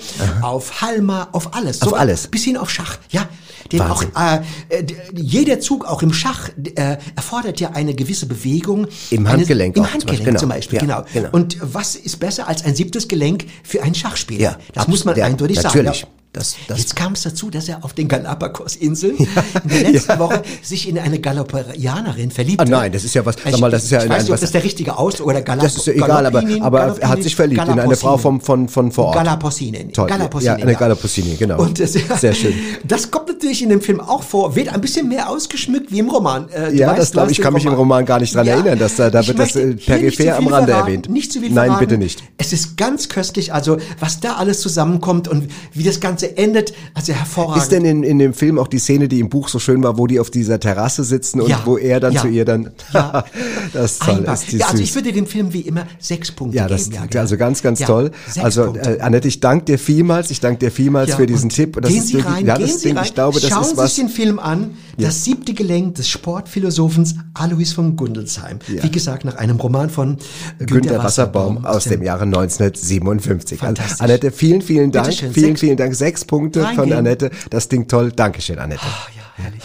[0.43, 2.27] auf Halma, auf alles, Auf Sogar alles.
[2.29, 3.29] bis hin auf Schach, ja.
[3.71, 4.45] Denn auch Wahnsinn.
[4.69, 8.87] äh, äh, jeder Zug auch im Schach äh, erfordert ja eine gewisse Bewegung.
[9.11, 10.55] Im Eine- Handgelenk Im auch zum Handgelenk Beispiel, zum genau.
[10.57, 11.05] Beispiel, Ja, genau.
[11.13, 11.29] genau.
[11.33, 14.41] Und was ist besser als ein siebtes Gelenk für einen Schachspieler?
[14.43, 16.01] Ja, das muss man ja, eindeutig natürlich.
[16.01, 16.13] sagen.
[16.13, 16.22] Ja.
[16.35, 19.29] Das, das, Jetzt kam es dazu, dass er auf den Galapagos-Inseln in
[19.69, 22.71] der letzten Woche sich in eine Galapagosianerin verliebt Ah, hat.
[22.71, 24.33] nein, das ist ja was- sag Ich- mal, das ist ja ich ein- weiß nicht,
[24.33, 27.23] ob das der richtige Ausdruck oder Galap das ist ja egal, aber, aber er hat
[27.23, 29.17] sich verliebt in eine Frau vom, von, von vor Ort.
[29.17, 29.93] Galaposinen.
[29.93, 30.09] Toll.
[30.09, 31.61] Galaposinen, ja, eine Galaposini, genau.
[31.61, 32.55] Und das, Sehr schön.
[32.85, 36.09] Das kommt natürlich in dem Film auch vor, wird ein bisschen mehr ausgeschmückt wie im
[36.09, 36.49] Roman.
[36.49, 38.79] Äh, Ja, weißt, das glaube ich, kann mich im Roman gar nicht dran Ja, erinnern,
[38.79, 41.11] dass da, da wird das äh, peripher am Rande erwähnt.
[41.11, 42.23] Nicht zu viel Nein, bitte nicht.
[42.39, 47.13] Es ist ganz köstlich, also was da alles zusammenkommt und wie das Ganze endet, also
[47.13, 47.63] hervorragend.
[47.63, 49.99] Ist denn in, in dem Film auch die Szene, die im Buch so schön war,
[49.99, 52.21] wo die auf dieser Terrasse sitzen und Ja, wo er dann ja.
[52.23, 53.25] zu ihr dann, Ja.
[53.73, 54.35] das ist toll, Einbar.
[54.35, 54.87] ist ja, also süß.
[54.89, 56.97] ich würde dem Film wie immer sechs Punkte Ja, das geben.
[56.97, 58.11] klingt also ganz, ganz Ja, toll.
[58.41, 60.31] Also äh, Annette, ich danke dir vielmals.
[60.31, 61.79] Ich danke dir vielmals Ja, für diesen Tipp.
[61.81, 63.05] Das gehen ist Sie wirklich- rein, ja, gehen Sie Ding, rein.
[63.07, 63.95] ich glaube, das Schauen ist Sie was.
[63.95, 64.71] sich den Film an.
[64.99, 68.59] Das siebte Gelenk des Sportphilosophen Alois von Gundelsheim.
[68.73, 68.83] Ja.
[68.85, 70.19] Wie gesagt, nach einem Roman von
[70.59, 73.59] Günter, Günter Wasserbaum aus dem Jahre 1957.
[73.59, 74.01] Fantastisch.
[74.01, 75.13] Annette, vielen, vielen Dank.
[75.33, 75.95] Vielen, vielen Dank.
[75.95, 76.99] Sechs Punkte von Reingehen.
[76.99, 77.31] Annette.
[77.51, 78.13] Das Ding toll.
[78.13, 78.83] Dankeschön, Annette.
[78.85, 79.63] Ah, ja, herrlich.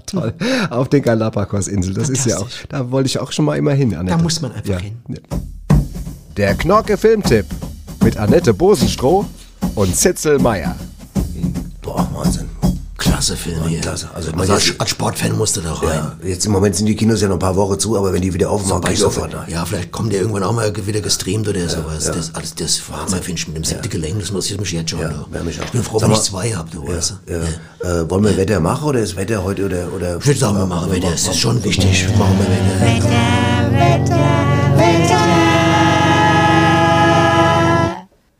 [0.06, 0.34] Toll.
[0.70, 1.94] Auf den Galapagos-Inseln.
[1.94, 4.16] Das ist ja auch, da wollte ich auch schon mal immer hin, Annette.
[4.16, 4.78] Da muss man einfach Ja.
[4.78, 4.96] hin.
[6.36, 7.46] Der Knorke Filmtipp
[8.02, 9.26] mit Annette Bosenstroh
[9.74, 10.76] und Zitzel Meier.
[11.82, 12.48] Boah, Wahnsinn.
[13.10, 13.80] Klasse Film hier.
[13.80, 14.08] klasse.
[14.14, 15.88] Also, Also, man als, als Sportfan musste da rein.
[16.22, 18.22] Ja, jetzt im Moment sind die Kinos ja noch ein paar Wochen zu, aber wenn
[18.22, 19.44] die wieder aufmachen, gehe ich sofort rein.
[19.48, 22.04] Ja, vielleicht kommt der irgendwann auch mal wieder gestreamt oder sowas.
[22.04, 25.00] Das, alles, das Wahnsinn finde ich mit dem siebten Gelenk, das interessiert mich jetzt schon.
[25.00, 25.64] Ja, mich auch.
[25.64, 27.14] Ich bin froh, wenn mal- ich zwei habe, du weißt.
[27.26, 27.36] Ja.
[28.02, 30.16] Äh, wollen wir Wetter machen oder ist Wetter heute oder oder?
[30.18, 32.06] Ich würde sagen, wir machen Wetter, das ist schon wichtig.
[32.18, 34.20] Machen wir Wetter.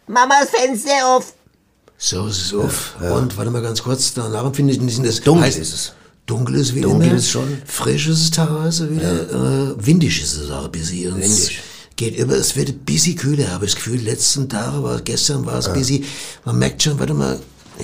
[0.07, 1.33] Mama, das Fenster auf.
[2.03, 2.95] So ist es auf.
[2.99, 5.93] Und warte mal ganz kurz, danach finde ich, sind das Dunkel heißt- ist es.
[6.25, 6.89] Dunkel ist wieder.
[6.89, 7.17] Dunkel ne?
[7.17, 7.61] ist schon.
[7.67, 9.73] Frisch ist es teilweise wieder.
[9.73, 11.15] Äh, windig ist es auch ein bisschen.
[11.15, 11.61] Windig.
[11.97, 14.01] Geht über, es wird ein bisschen kühler, habe ich das Gefühl.
[14.01, 16.05] Letzten Tage, war, gestern war es ein bisschen,
[16.47, 17.39] man merkt schon, warte mal,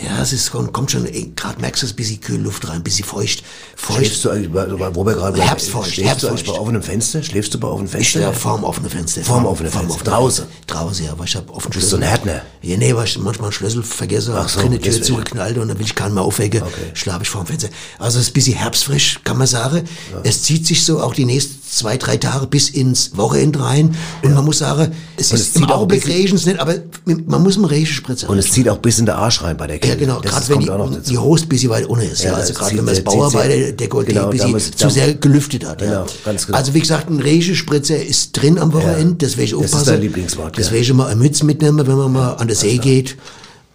[0.05, 2.83] ja, es ist, kommt, schon, gerade merkst du es, ein bisschen kühl Luft rein, ein
[2.83, 3.43] bisschen feucht.
[3.77, 3.99] Feucht.
[3.99, 6.47] Schläfst du eigentlich, bei, wo wir gerade Herbstfeucht, Schläfst du eigentlich herbstfeucht.
[6.57, 7.23] bei offenem Fenster?
[7.23, 8.19] Schläfst du bei offenem Ich Fenster?
[8.21, 9.23] stehe vorm offenen Fenster.
[9.23, 9.91] Vorm offenen Fenster.
[9.91, 10.45] offenen Draußen?
[10.67, 12.43] Draußen, ja, weil ich habe offen Bist du ein Härtner?
[12.63, 15.79] Ja, nee, weil ich manchmal einen Schlüssel vergesse, Ach so, die Tür zugeknallt und dann
[15.79, 16.63] will ich keinen mehr aufwecken,
[16.95, 17.69] schlafe ich vorm Fenster.
[17.99, 19.83] Also es ist ein bisschen herbstfrisch, kann man sagen.
[20.23, 23.95] Es zieht sich so auch die nächsten zwei, drei Tage bis ins Wochenende rein.
[24.23, 26.75] Und man muss sagen, es Und ist es im Augenblick bisschen- Regen nicht, aber
[27.27, 29.77] man muss einen Regenspritzer Und es zieht auch bis in den Arsch rein bei der
[29.77, 29.97] ja, Kälte.
[29.99, 32.23] genau, gerade wenn die, die Hose ein bisschen weit unten ist.
[32.23, 34.89] Ja, Ja, also gerade wenn man das der Bauarbeiter, der Gold genau, bisschen damals- zu
[34.91, 35.79] sehr gelüftet hat.
[35.79, 36.07] Genau, ja.
[36.25, 36.59] ganz genau.
[36.59, 39.87] Also wie gesagt, ein Regenspritzer ist drin am Wochenende, das werde ich Das ist aufpassen.
[39.93, 40.73] dein Lieblingswort, Das ja.
[40.73, 43.17] werde ich mal eine Mütze mitnehmen, wenn man mal an der See geht.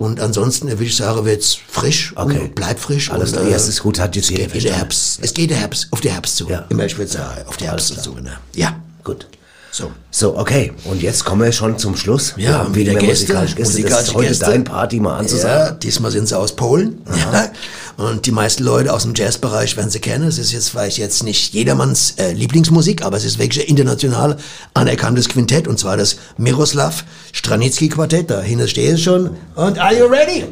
[0.02, 2.39] Und ansonsten würde ich sagen, wird's frisch Okay.
[2.39, 3.12] und bleibt frisch.
[3.12, 4.72] Alles klar, ja, es ist gut, hat jetzt es jeder geht.
[4.72, 5.20] Herbst.
[5.22, 6.49] Es geht der Herbst, auf der Herbst zu.
[6.49, 6.66] Ja.
[6.70, 8.16] Immer, ich würde sagen, auf der Herbst zu.
[8.16, 8.32] Ne?
[8.56, 9.28] Ja, Gut.
[9.72, 9.91] so.
[10.10, 10.74] So, okay.
[10.86, 12.34] Und jetzt kommen wir schon zum Schluss.
[12.36, 13.62] Ja, haben wieder Gäste, musikalische Gäste.
[13.62, 14.45] Das ist musikalische heute Gäste.
[14.45, 15.80] dein Party mal Ja, anzusagen.
[15.82, 16.97] diesmal sind sie aus Polen.
[17.32, 17.52] Ja.
[17.98, 20.28] Und die meisten Leute aus dem Jazzbereich werden sie kennen.
[20.28, 24.38] Es ist jetzt vielleicht jetzt nicht jedermanns äh, Lieblingsmusik, aber es ist wirklich ein international
[24.74, 25.68] anerkanntes Quintett.
[25.68, 28.30] Und zwar das Miroslav Stranitzky Quartett.
[28.30, 29.32] Dahinter stehe ich schon.
[29.56, 30.46] Und are you ready?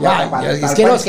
[0.00, 1.04] Ja, ja, jetzt geht los.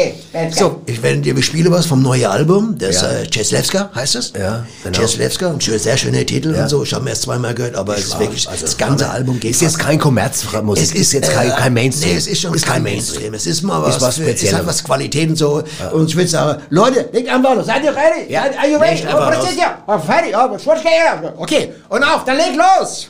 [0.52, 2.78] So, ich werde dir, wir spielen was vom neuen Album.
[2.78, 3.12] Das Ja.
[3.12, 4.34] äh, Czeslewska heißt es.
[4.38, 5.00] Ja, genau.
[5.00, 6.64] Czeslewska, ein schön, sehr schöner Titel Ja.
[6.64, 6.84] und so.
[6.84, 9.52] Ich habe mir erst zweimal gehört, aber es ist wirklich, Also, das ganze Album geht
[9.52, 10.84] Ist jetzt kein Kommerzmusik.
[10.84, 12.12] Es ist jetzt kein, äh, kein Mainstream.
[12.14, 13.34] Nee, es ist schon ist kein Mainstream.
[13.34, 14.56] Es ist mal was, Ist was für, ist Spezielles.
[14.58, 15.64] halt was Qualität und so.
[15.94, 17.66] Und ich würde sagen, Leute, legt einfach los.
[17.66, 18.32] Seid ihr ready?
[18.32, 18.42] Ja.
[18.44, 19.04] Are you ready?
[19.08, 19.44] Oh, los.
[19.44, 19.78] seid ihr?
[19.88, 20.36] Oh, fertig.
[20.36, 21.34] Oh, was?
[21.38, 23.10] Okay, und auf, dann legt los.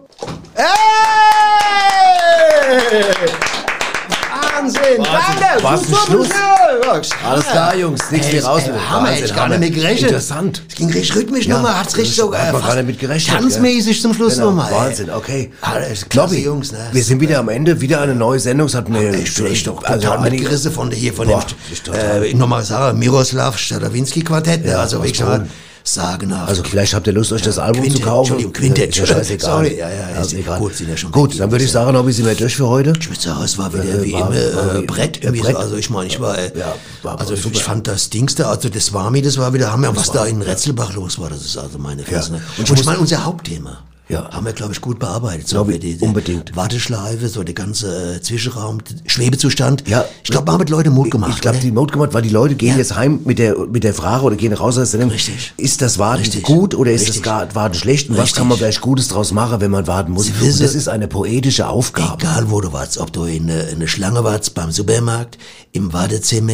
[5.71, 6.27] Was ein Schluss.
[6.27, 7.01] super.
[7.23, 8.11] Alles klar, Jungs.
[8.11, 8.63] Nichts wie raus.
[8.65, 10.09] ey, Hammer, Wahnsinn, ich gar nicht mit gerechnet.
[10.11, 10.61] Interessant.
[10.67, 13.37] Es ging richtig rhythmisch Ja, nochmal, hat's richtig so hat man gar nicht mit gerechnet,
[13.37, 14.71] Tanzmäßig zum Schluss Genau, nochmal.
[14.71, 15.51] Wahnsinn, okay.
[15.61, 16.79] Klasse, Nobby, Jungs, ne?
[16.91, 18.67] wir sind wieder am Ende, wieder eine neue Sendung.
[18.67, 21.27] Es hat mir Ich bin echt doch also total einige- mitgerissen von der hier, von
[21.27, 21.43] Boah,
[21.87, 21.93] dem,
[22.23, 24.71] äh, nochmal sagen, Miroslav Stadawinski Quartett, ne?
[24.71, 25.47] Ja, also wirklich mal
[25.83, 26.49] sagenhaft.
[26.49, 28.19] Also vielleicht habt ihr Lust, euch das Album Quintet, zu kaufen.
[28.33, 29.49] Entschuldigung, Quintet, Ist ja scheißegal.
[29.65, 30.59] Sorry, ja, ja, Also ist egal.
[30.59, 32.93] gut, sind ja schon Gut, dann würde ich sagen, Nobby, sind wir durch für heute.
[32.99, 35.23] Ich würde sagen, es war wieder Äh, wie war- immer äh, Brett.
[35.23, 35.55] Irgendwie Brett.
[35.55, 37.55] So, also ich meine, ich war, äh, Ja, war also super.
[37.55, 40.11] ich fand das Dings da, also das war mir, das war wieder, haben wir, was
[40.11, 42.33] da in Retzelbach los war, das ist also meine Fresse.
[42.33, 42.41] ne?
[42.57, 43.79] Und ich meine, unser Hauptthema.
[44.11, 44.29] Ja.
[44.31, 45.47] Haben wir, glaube ich, gut bearbeitet.
[45.47, 46.55] So Glaube die, die unbedingt.
[46.55, 49.87] Warteschleife, so der ganze äh, Zwischenraum, Schwebezustand.
[49.87, 50.05] Ja.
[50.23, 51.31] Ich glaube, haben mit Leuten Mut gemacht.
[51.35, 52.77] Ich glaube, die Mode gemacht, weil die Leute gehen Ja.
[52.77, 55.11] jetzt heim mit der, mit der Frage oder gehen raus aus der Sendung.
[55.11, 55.53] Richtig.
[55.57, 56.43] Ist das Warten Richtig.
[56.43, 57.23] gut oder ist Richtig.
[57.23, 58.09] das Warten schlecht?
[58.09, 60.27] Und was kann man gleich Gutes draus machen, wenn man warten muss?
[60.41, 62.17] Wissen- das ist eine poetische Aufgabe.
[62.21, 65.37] Egal wo du warst, ob du in, äh, in der Schlange warst beim Supermarkt,
[65.71, 66.53] im Wartezimmer,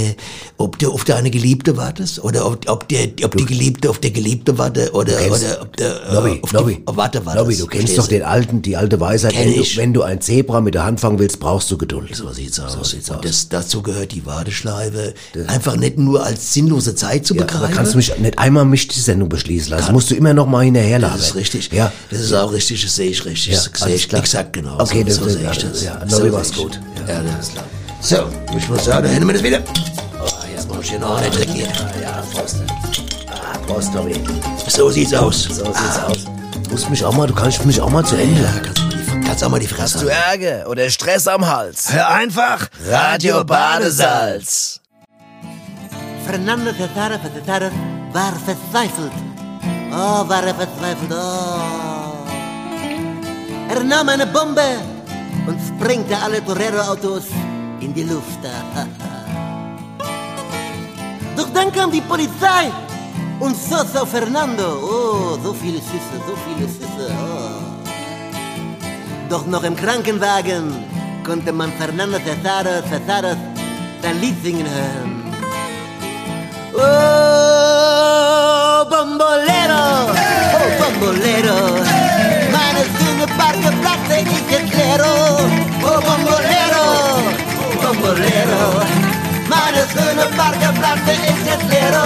[0.57, 4.11] ob du auf deine Geliebte wartest oder ob, ob, der, ob die Geliebte auf der
[4.11, 7.46] Geliebte warte oder, oder ob der äh, Nobby, auf Nobby, die Warte wartest.
[7.47, 9.77] Nobby, du kennst Verstehst doch den alten, die alte Weisheit, Kenn wenn du, ich.
[9.77, 12.15] wenn du ein Zebra mit der Hand fangen willst, brauchst du Geduld.
[12.15, 12.89] So sieht's aus.
[12.89, 13.21] sieht's und aus.
[13.23, 15.13] Das, dazu gehört die Warteschleife.
[15.47, 17.75] Einfach nicht nur als sinnlose Zeit zu Ja, begreifen.
[17.75, 19.91] kannst du mich nicht einmal mich die Sendung beschließen lassen?
[19.93, 21.17] musst du immer noch mal hinterherladen.
[21.17, 21.69] das ist richtig.
[21.71, 21.91] Ja.
[22.09, 23.53] Das ist auch richtig, das sehe ich richtig.
[23.53, 24.21] Ja, das sehe ich klar.
[24.21, 24.79] exakt genau.
[24.79, 25.83] Okay, so, das- so das- sehe ich ja, das.
[25.83, 26.79] ja, so Nobby, war's gut.
[27.07, 27.65] Ja, das ist klar.
[27.99, 28.17] So,
[28.57, 29.59] ich muss sagen, da hätten wir das wieder.
[30.21, 30.25] Oh,
[30.55, 31.65] jetzt mach ich hier noch einen Trick hier.
[32.01, 32.57] Ja, Prost.
[33.29, 34.13] Ah, Prost, Nobby.
[34.69, 35.43] So sieht's aus.
[35.43, 36.36] So sieht's aus.
[36.67, 38.41] Du musst mich auch mal, du kannst mich auch mal zu Ende.
[38.41, 40.11] Ja, kannst du mal die, kannst auch mal die Fresse halten.
[40.43, 41.93] Ärger oder Stress am Hals?
[41.93, 44.81] Hör einfach Radio Badesalz.
[46.25, 47.71] Fernando Tatares, Tatares
[48.11, 49.13] war verzweifelt.
[49.91, 51.15] Oh, war er verzweifelt, oh.
[53.69, 54.61] Er nahm eine Bombe
[55.47, 57.23] und sprengte alle Torero-Autos
[57.79, 58.39] in die Luft.
[61.37, 62.71] Doch dann kam die Polizei
[63.67, 64.79] schoss auf Fernando.
[64.81, 67.61] Oh, so viele Schüsse, so viele Schüsse, oh.
[69.29, 70.73] Doch noch im Krankenwagen
[71.25, 73.37] konnte man Fernando Cesares, Cesares
[74.01, 75.23] sein Lied singen hören.
[76.73, 76.79] Oh,
[78.91, 79.85] bombolero,
[80.57, 81.59] oh, bombolero.
[82.55, 85.13] Meine Stimme Parke Platte, ich erkläro.
[85.83, 86.85] Oh, bombolero,
[87.81, 88.61] bombolero.
[89.49, 92.05] Meine Stimme Parke Platte, ich erkläro.